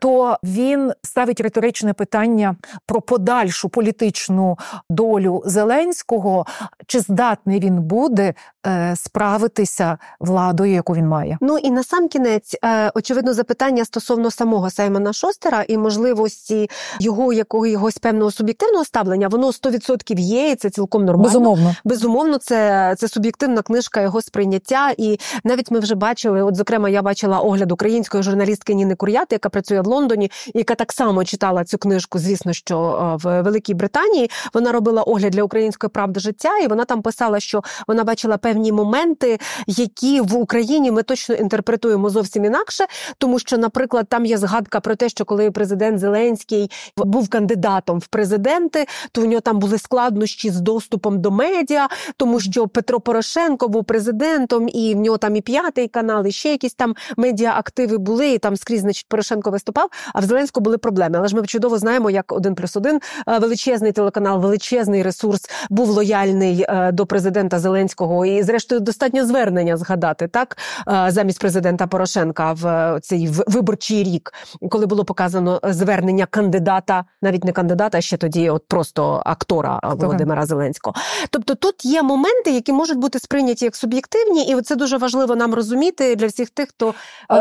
то 0.00 0.38
він 0.44 0.92
ставить 1.02 1.40
риторичне 1.40 1.92
питання 1.92 2.56
про 2.86 3.00
подальшу 3.00 3.68
політичну 3.68 4.58
долю 4.90 5.42
Зеленського, 5.46 6.46
чи 6.86 7.00
здатний 7.00 7.60
він 7.60 7.82
буде 7.82 8.34
е, 8.66 8.96
справитися 8.96 9.98
владою, 10.20 10.72
яку 10.72 10.94
він 10.94 11.08
має. 11.08 11.38
Ну 11.40 11.58
і 11.58 11.70
на 11.70 11.82
сам 11.82 12.08
кінець, 12.08 12.56
е, 12.64 12.90
очевидно, 12.94 13.34
запитання 13.34 13.61
стосовно 13.84 14.30
самого 14.30 14.70
Саймона 14.70 15.12
Шостера 15.12 15.64
і 15.68 15.78
можливості 15.78 16.70
його 17.00 17.32
якогось 17.32 17.98
певного 17.98 18.30
суб'єктивного 18.30 18.84
ставлення, 18.84 19.28
воно 19.28 19.46
100% 19.46 20.18
є, 20.18 20.50
і 20.50 20.54
це 20.54 20.70
цілком 20.70 21.04
нормально. 21.04 21.28
Безумовно, 21.28 21.74
безумовно, 21.84 22.38
це 22.38 22.94
це 22.98 23.08
суб'єктивна 23.08 23.62
книжка 23.62 24.00
його 24.00 24.22
сприйняття. 24.22 24.94
І 24.98 25.18
навіть 25.44 25.70
ми 25.70 25.78
вже 25.78 25.94
бачили. 25.94 26.42
От, 26.42 26.56
зокрема, 26.56 26.88
я 26.88 27.02
бачила 27.02 27.38
огляд 27.38 27.72
української 27.72 28.22
журналістки 28.22 28.74
Ніни 28.74 28.94
Кур'яти, 28.94 29.34
яка 29.34 29.48
працює 29.48 29.80
в 29.80 29.86
Лондоні, 29.86 30.30
яка 30.54 30.74
так 30.74 30.92
само 30.92 31.24
читала 31.24 31.64
цю 31.64 31.78
книжку. 31.78 32.18
Звісно, 32.18 32.52
що 32.52 32.78
е, 32.78 33.18
в 33.22 33.42
Великій 33.42 33.74
Британії 33.74 34.30
вона 34.54 34.72
робила 34.72 35.02
огляд 35.02 35.32
для 35.32 35.42
української 35.42 35.90
правди 35.90 36.20
життя, 36.20 36.58
і 36.58 36.66
вона 36.66 36.84
там 36.84 37.02
писала, 37.02 37.40
що 37.40 37.62
вона 37.86 38.04
бачила 38.04 38.36
певні 38.36 38.72
моменти, 38.72 39.38
які 39.66 40.20
в 40.20 40.36
Україні 40.36 40.90
ми 40.90 41.02
точно 41.02 41.34
інтерпретуємо 41.34 42.10
зовсім 42.10 42.44
інакше, 42.44 42.84
тому 43.18 43.38
що, 43.38 43.51
наприклад, 43.58 44.06
там 44.08 44.26
є 44.26 44.38
згадка 44.38 44.80
про 44.80 44.94
те, 44.94 45.08
що 45.08 45.24
коли 45.24 45.50
президент 45.50 45.98
Зеленський 45.98 46.70
був 46.96 47.28
кандидатом 47.28 47.98
в 47.98 48.06
президенти, 48.06 48.86
то 49.12 49.22
у 49.22 49.24
нього 49.24 49.40
там 49.40 49.58
були 49.58 49.78
складнощі 49.78 50.50
з 50.50 50.60
доступом 50.60 51.20
до 51.20 51.30
медіа, 51.30 51.88
тому 52.16 52.40
що 52.40 52.68
Петро 52.68 53.00
Порошенко 53.00 53.68
був 53.68 53.84
президентом, 53.84 54.68
і 54.68 54.94
в 54.94 54.98
нього 54.98 55.18
там 55.18 55.36
і 55.36 55.40
п'ятий 55.40 55.88
канал, 55.88 56.26
і 56.26 56.32
ще 56.32 56.50
якісь 56.50 56.74
там 56.74 56.94
медіа 57.16 57.54
активи 57.56 57.98
були, 57.98 58.28
і 58.28 58.38
там 58.38 58.56
скрізь 58.56 58.80
значить, 58.80 59.06
Порошенко 59.08 59.50
виступав. 59.50 59.88
А 60.14 60.20
в 60.20 60.24
Зеленського 60.24 60.64
були 60.64 60.78
проблеми. 60.78 61.18
Але 61.18 61.28
ж 61.28 61.36
ми 61.36 61.46
чудово 61.46 61.78
знаємо, 61.78 62.10
як 62.10 62.32
один 62.32 62.54
плюс 62.54 62.76
один 62.76 63.00
е, 63.28 63.38
величезний 63.38 63.92
телеканал, 63.92 64.40
величезний 64.40 65.02
ресурс 65.02 65.40
був 65.70 65.88
лояльний 65.88 66.64
е, 66.68 66.92
до 66.92 67.06
президента 67.06 67.58
Зеленського, 67.58 68.26
і 68.26 68.42
зрештою 68.42 68.80
достатньо 68.80 69.26
звернення 69.26 69.76
згадати 69.76 70.28
так 70.28 70.58
е, 70.88 71.06
замість 71.08 71.40
президента 71.40 71.86
Порошенка 71.86 72.52
в 72.52 72.98
цей 73.02 73.30
виборчий 73.46 74.04
рік, 74.04 74.32
коли 74.70 74.86
було 74.86 75.04
показано 75.04 75.60
звернення 75.64 76.26
кандидата, 76.26 77.04
навіть 77.22 77.44
не 77.44 77.52
кандидата, 77.52 77.98
а 77.98 78.00
ще 78.00 78.16
тоді, 78.16 78.50
от 78.50 78.68
просто 78.68 79.22
актора 79.24 79.80
Володимира 79.82 80.46
Зеленського. 80.46 80.96
Тобто 81.30 81.54
тут 81.54 81.84
є 81.84 82.02
моменти, 82.02 82.50
які 82.50 82.72
можуть 82.72 82.98
бути 82.98 83.18
сприйняті 83.18 83.64
як 83.64 83.76
суб'єктивні, 83.76 84.44
і 84.44 84.60
це 84.60 84.76
дуже 84.76 84.96
важливо 84.96 85.36
нам 85.36 85.54
розуміти 85.54 86.16
для 86.16 86.26
всіх 86.26 86.50
тих, 86.50 86.68
хто 86.68 86.94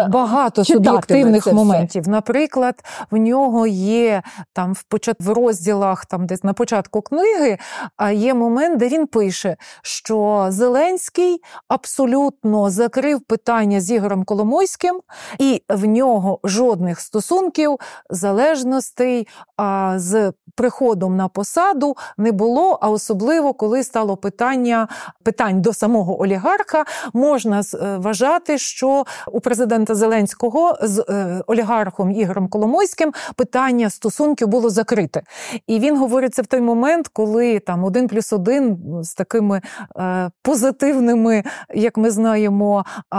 багато 0.09 0.65
суб'єктивних 0.65 1.47
моментів. 1.53 2.07
Наприклад, 2.07 2.83
в 3.11 3.17
нього 3.17 3.67
є 3.67 4.21
там 4.53 4.73
в 4.73 4.83
почат 4.83 5.15
в 5.19 5.29
розділах, 5.29 6.05
там 6.05 6.25
десь 6.25 6.43
на 6.43 6.53
початку 6.53 7.01
книги, 7.01 7.57
а 7.97 8.11
є 8.11 8.33
момент, 8.33 8.77
де 8.77 8.87
він 8.87 9.07
пише, 9.07 9.57
що 9.81 10.47
Зеленський 10.49 11.41
абсолютно 11.67 12.69
закрив 12.69 13.21
питання 13.21 13.81
з 13.81 13.91
Ігорем 13.91 14.23
Коломойським, 14.23 15.01
і 15.39 15.63
в 15.69 15.85
нього 15.91 16.39
жодних 16.43 16.99
стосунків, 16.99 17.77
залежностей 18.09 19.27
а, 19.57 19.93
з 19.97 20.31
приходом 20.55 21.15
на 21.15 21.27
посаду 21.27 21.95
не 22.17 22.31
було. 22.31 22.79
А 22.81 22.89
особливо 22.89 23.53
коли 23.53 23.83
стало 23.83 24.17
питання 24.17 24.87
питань 25.23 25.61
до 25.61 25.73
самого 25.73 26.21
олігарха, 26.21 26.85
можна 27.13 27.59
е, 27.59 27.97
вважати, 27.97 28.57
що 28.57 29.05
у 29.31 29.39
президента 29.39 29.95
Зеленського 29.95 30.77
з 30.81 31.05
е, 31.09 31.43
олігархом 31.47 32.11
Ігорем 32.11 32.47
Коломойським 32.47 33.13
питання 33.35 33.89
стосунків 33.89 34.47
було 34.47 34.69
закрите. 34.69 35.21
І 35.67 35.79
він 35.79 35.97
говорить 35.97 36.35
це 36.35 36.41
в 36.41 36.47
той 36.47 36.61
момент, 36.61 37.07
коли 37.07 37.59
там 37.59 37.83
один 37.83 38.07
плюс 38.07 38.33
один 38.33 38.77
з 39.01 39.13
такими 39.13 39.61
е, 39.97 40.31
позитивними, 40.41 41.43
як 41.73 41.97
ми 41.97 42.11
знаємо, 42.11 42.85
е, 43.13 43.17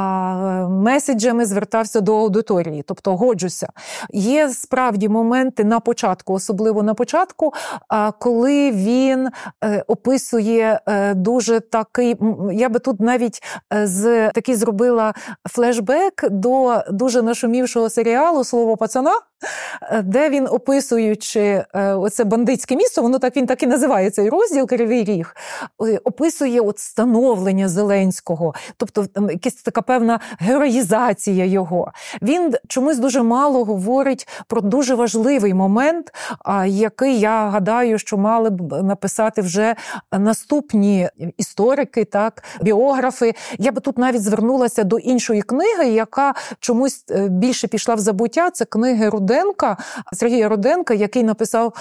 меседжами 0.69 1.45
звертався 1.45 2.01
до 2.01 2.19
аудиторії, 2.19 2.62
тобто 2.87 3.17
годжуся. 3.17 3.69
Є 4.13 4.49
справді 4.49 5.09
моменти 5.09 5.65
на 5.65 5.81
початку, 5.81 6.33
особливо 6.33 6.83
на 6.83 6.95
початку, 6.95 7.53
коли 8.19 8.71
він 8.71 9.29
е, 9.65 9.85
описує 9.87 10.81
е, 10.87 11.15
дуже 11.15 11.61
такий, 11.61 12.17
я 12.53 12.69
би 12.69 12.79
тут 12.79 13.01
навіть 13.01 13.43
е, 13.75 13.87
з 13.87 14.31
такий 14.31 14.55
зробила 14.55 15.15
флешбек 15.51 16.31
до 16.31 16.83
дуже 16.91 17.23
нашумівшого 17.23 17.91
серіалу 17.91 18.45
Слово 18.45 18.77
пацана. 18.77 19.13
Е, 19.83 20.03
де 20.03 20.31
він, 20.31 20.47
описуючи 20.51 21.65
е, 21.75 21.95
оце 21.95 22.25
бандитське 22.25 22.77
місто, 22.77 23.03
воно 23.03 23.19
так 23.19 23.37
він 23.37 23.47
так 23.47 23.63
і 23.63 23.67
називає 23.67 24.11
цей 24.11 24.29
розділ 24.29 24.67
Кривий 24.67 25.05
Ріг, 25.05 25.37
е, 25.87 26.01
описує 26.05 26.61
от 26.61 26.79
становлення 26.79 27.69
Зеленського, 27.69 28.55
тобто 28.77 29.07
якась 29.31 29.55
така 29.55 29.83
певна 29.83 30.21
героїзація 30.39 31.45
його. 31.45 31.93
Він 32.23 32.55
чомусь 32.69 32.99
дуже 32.99 33.23
мало 33.23 33.65
говорить 33.65 34.29
про 34.47 34.61
дуже 34.61 34.95
важливий 34.95 35.55
момент, 35.55 36.13
який 36.67 37.21
я 37.21 37.49
гадаю, 37.49 37.99
що 37.99 38.19
мали 38.19 38.51
б 38.51 38.83
написати 38.83 39.43
вже 39.43 39.75
наступні 40.13 41.09
історики, 41.37 42.05
так, 42.05 42.43
біографи. 42.61 43.35
Я 43.59 43.73
би 43.73 43.81
тут 43.81 43.99
навіть 43.99 44.23
звернулася 44.23 44.85
до 44.85 44.99
іншої 44.99 45.43
книги, 45.43 45.89
яка 45.89 46.35
чомусь 46.61 47.05
більше 47.29 47.69
пішла 47.69 47.95
в 47.95 47.99
забуття. 47.99 48.51
Це 48.51 48.65
книги 48.65 49.09
Руде. 49.09 49.32
Руденка, 49.33 49.77
Сергія 50.13 50.49
Руденка, 50.49 50.95
який 50.95 51.23
написав, 51.23 51.73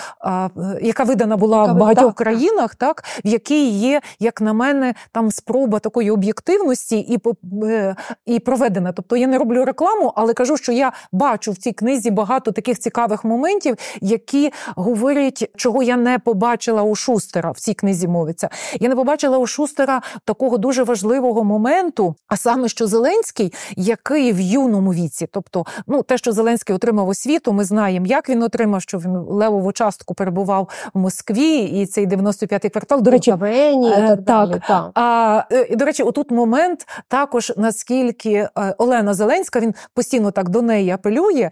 яка 0.82 1.04
видана 1.04 1.38
була 1.38 1.64
в 1.64 1.78
багатьох 1.78 2.06
так. 2.06 2.16
країнах, 2.16 2.76
так 2.76 3.04
в 3.26 3.28
якій 3.28 3.70
є, 3.70 4.02
як 4.20 4.42
на 4.42 4.54
мене, 4.54 4.94
там 5.12 5.32
спроба 5.32 5.80
такої 5.80 6.12
об'єктивності 6.12 7.00
і 7.00 7.20
е, 7.64 7.96
і 8.26 8.40
проведена. 8.40 8.92
Тобто 8.92 9.18
я 9.18 9.28
не 9.28 9.38
роблю 9.38 9.66
рекламу, 9.66 10.14
але 10.16 10.34
кажу, 10.34 10.58
що 10.58 10.72
я 10.72 10.92
бачу 11.12 11.52
в 11.52 11.58
цій 11.58 11.72
книзі 11.72 12.12
багато 12.12 12.52
таких 12.52 12.80
цікавих 12.80 13.24
моментів, 13.24 13.76
які 14.02 14.52
говорять, 14.76 15.52
чого 15.56 15.84
я 15.84 15.98
не 15.98 16.20
побачила 16.20 16.84
у 16.84 16.96
Шустера 16.96 17.52
в 17.52 17.60
цій 17.60 17.74
книзі 17.74 18.08
мовиться. 18.08 18.50
Я 18.80 18.90
не 18.90 18.96
побачила 18.96 19.38
у 19.38 19.48
Шустера 19.48 20.02
такого 20.26 20.58
дуже 20.58 20.84
важливого 20.84 21.44
моменту, 21.44 22.16
а 22.28 22.38
саме 22.38 22.68
що 22.68 22.88
Зеленський, 22.88 23.54
який 23.76 24.34
в 24.34 24.40
юному 24.40 24.94
віці, 24.94 25.28
тобто, 25.32 25.66
ну 25.88 26.04
те, 26.04 26.18
що 26.18 26.32
Зеленський 26.32 26.76
отримав 26.76 27.10
освіту, 27.10 27.41
світу. 27.42 27.54
Ми 27.54 27.64
знаємо, 27.64 28.06
як 28.06 28.30
він 28.30 28.44
отримав, 28.44 28.82
що 28.82 28.98
він 28.98 29.18
левову 29.18 29.72
частку 29.72 30.14
перебував 30.14 30.70
в 30.94 31.00
Москві, 31.00 31.58
і 31.60 31.86
цей 31.86 32.08
95-й 32.08 32.70
квартал. 32.70 33.02
До 33.02 33.12
речі, 33.12 33.32
Кавені, 33.32 33.90
і 33.90 33.92
так, 33.92 34.26
так. 34.26 34.62
так. 34.68 34.92
А, 34.94 35.44
е, 35.52 35.76
До 35.76 35.86
речі, 35.86 36.04
отут 36.04 36.32
момент 36.32 36.88
також 37.08 37.54
наскільки 37.58 38.32
е, 38.32 38.50
Олена 38.78 39.14
Зеленська 39.14 39.60
він 39.60 39.74
постійно 39.94 40.32
так 40.32 40.50
до 40.50 40.62
неї 40.62 40.92
апелює, 40.92 41.50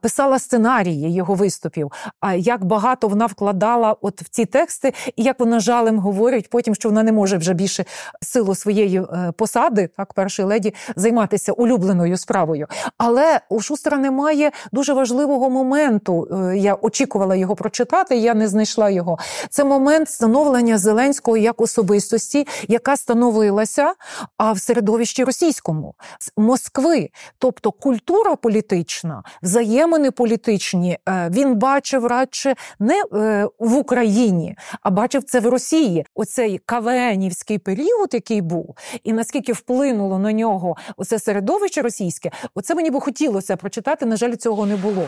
писала 0.00 0.38
сценарії 0.38 1.14
його 1.14 1.34
виступів. 1.34 1.92
А 2.20 2.34
як 2.34 2.64
багато 2.64 3.08
вона 3.08 3.26
вкладала 3.26 3.96
от 4.00 4.22
в 4.22 4.28
ці 4.28 4.44
тексти, 4.44 4.92
і 5.16 5.22
як 5.22 5.40
вона 5.40 5.60
жалем 5.60 5.98
говорить, 5.98 6.50
потім 6.50 6.74
що 6.74 6.88
вона 6.88 7.02
не 7.02 7.12
може 7.12 7.36
вже 7.36 7.54
більше 7.54 7.84
силу 8.22 8.54
своєї 8.54 9.00
е, 9.00 9.32
посади, 9.36 9.88
так 9.96 10.14
першої 10.14 10.48
леді, 10.48 10.74
займатися 10.96 11.52
улюбленою 11.52 12.16
справою. 12.16 12.66
Але 12.98 13.40
у 13.48 13.60
Шустера 13.60 13.98
немає 13.98 14.50
дуже 14.72 14.92
важливого 14.92 15.15
важливого 15.16 15.50
моменту. 15.50 16.28
Е, 16.32 16.58
я 16.58 16.74
очікувала 16.74 17.36
його 17.36 17.56
прочитати, 17.56 18.16
я 18.16 18.34
не 18.34 18.48
знайшла 18.48 18.90
його. 18.90 19.18
Це 19.50 19.64
момент 19.64 20.10
становлення 20.10 20.78
Зеленського 20.78 21.36
як 21.36 21.60
особистості, 21.60 22.46
яка 22.68 22.96
становилася 22.96 23.94
а 24.36 24.52
в 24.52 24.58
середовищі 24.58 25.24
російському 25.24 25.94
з 26.18 26.32
Москви. 26.36 27.10
Тобто 27.38 27.72
культура 27.72 28.36
політична, 28.36 29.22
взаємини 29.42 30.10
політичні 30.10 30.98
е, 31.08 31.30
він 31.32 31.54
бачив 31.54 32.06
радше 32.06 32.54
не 32.78 33.02
е, 33.14 33.48
в 33.58 33.76
Україні, 33.76 34.56
а 34.82 34.90
бачив 34.90 35.24
це 35.24 35.40
в 35.40 35.46
Росії. 35.46 36.06
Оцей 36.14 36.60
кавенівський 36.66 37.58
період, 37.58 38.08
який 38.12 38.40
був, 38.40 38.76
і 39.04 39.12
наскільки 39.12 39.52
вплинуло 39.52 40.18
на 40.18 40.32
нього 40.32 40.76
оце 40.96 41.18
середовище 41.18 41.82
російське, 41.82 42.30
оце 42.54 42.74
мені 42.74 42.90
би 42.90 43.00
хотілося 43.00 43.56
прочитати. 43.56 44.06
На 44.06 44.16
жаль, 44.16 44.34
цього 44.34 44.66
не 44.66 44.76
було. 44.76 45.05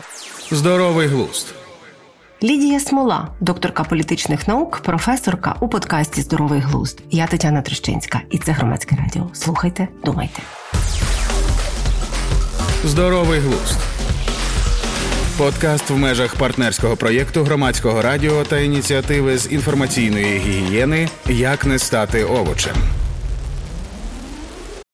Здоровий 0.51 1.07
глузд. 1.07 1.53
Лідія 2.43 2.79
Смола, 2.79 3.27
докторка 3.39 3.83
політичних 3.83 4.47
наук, 4.47 4.81
професорка 4.83 5.55
у 5.59 5.67
подкасті 5.67 6.21
Здоровий 6.21 6.59
глузд. 6.59 7.01
Я 7.11 7.27
Тетяна 7.27 7.61
Трещинська, 7.61 8.21
і 8.31 8.37
це 8.37 8.51
громадське 8.51 8.95
радіо. 8.95 9.29
Слухайте, 9.33 9.87
думайте. 10.05 10.41
Здоровий 12.85 13.39
глузд. 13.39 13.79
Подкаст 15.37 15.89
в 15.89 15.97
межах 15.97 16.35
партнерського 16.35 16.95
проєкту 16.95 17.43
громадського 17.43 18.01
радіо 18.01 18.43
та 18.43 18.59
ініціативи 18.59 19.37
з 19.37 19.51
інформаційної 19.51 20.39
гігієни 20.39 21.09
Як 21.25 21.65
не 21.65 21.79
стати 21.79 22.23
овочем. 22.23 22.75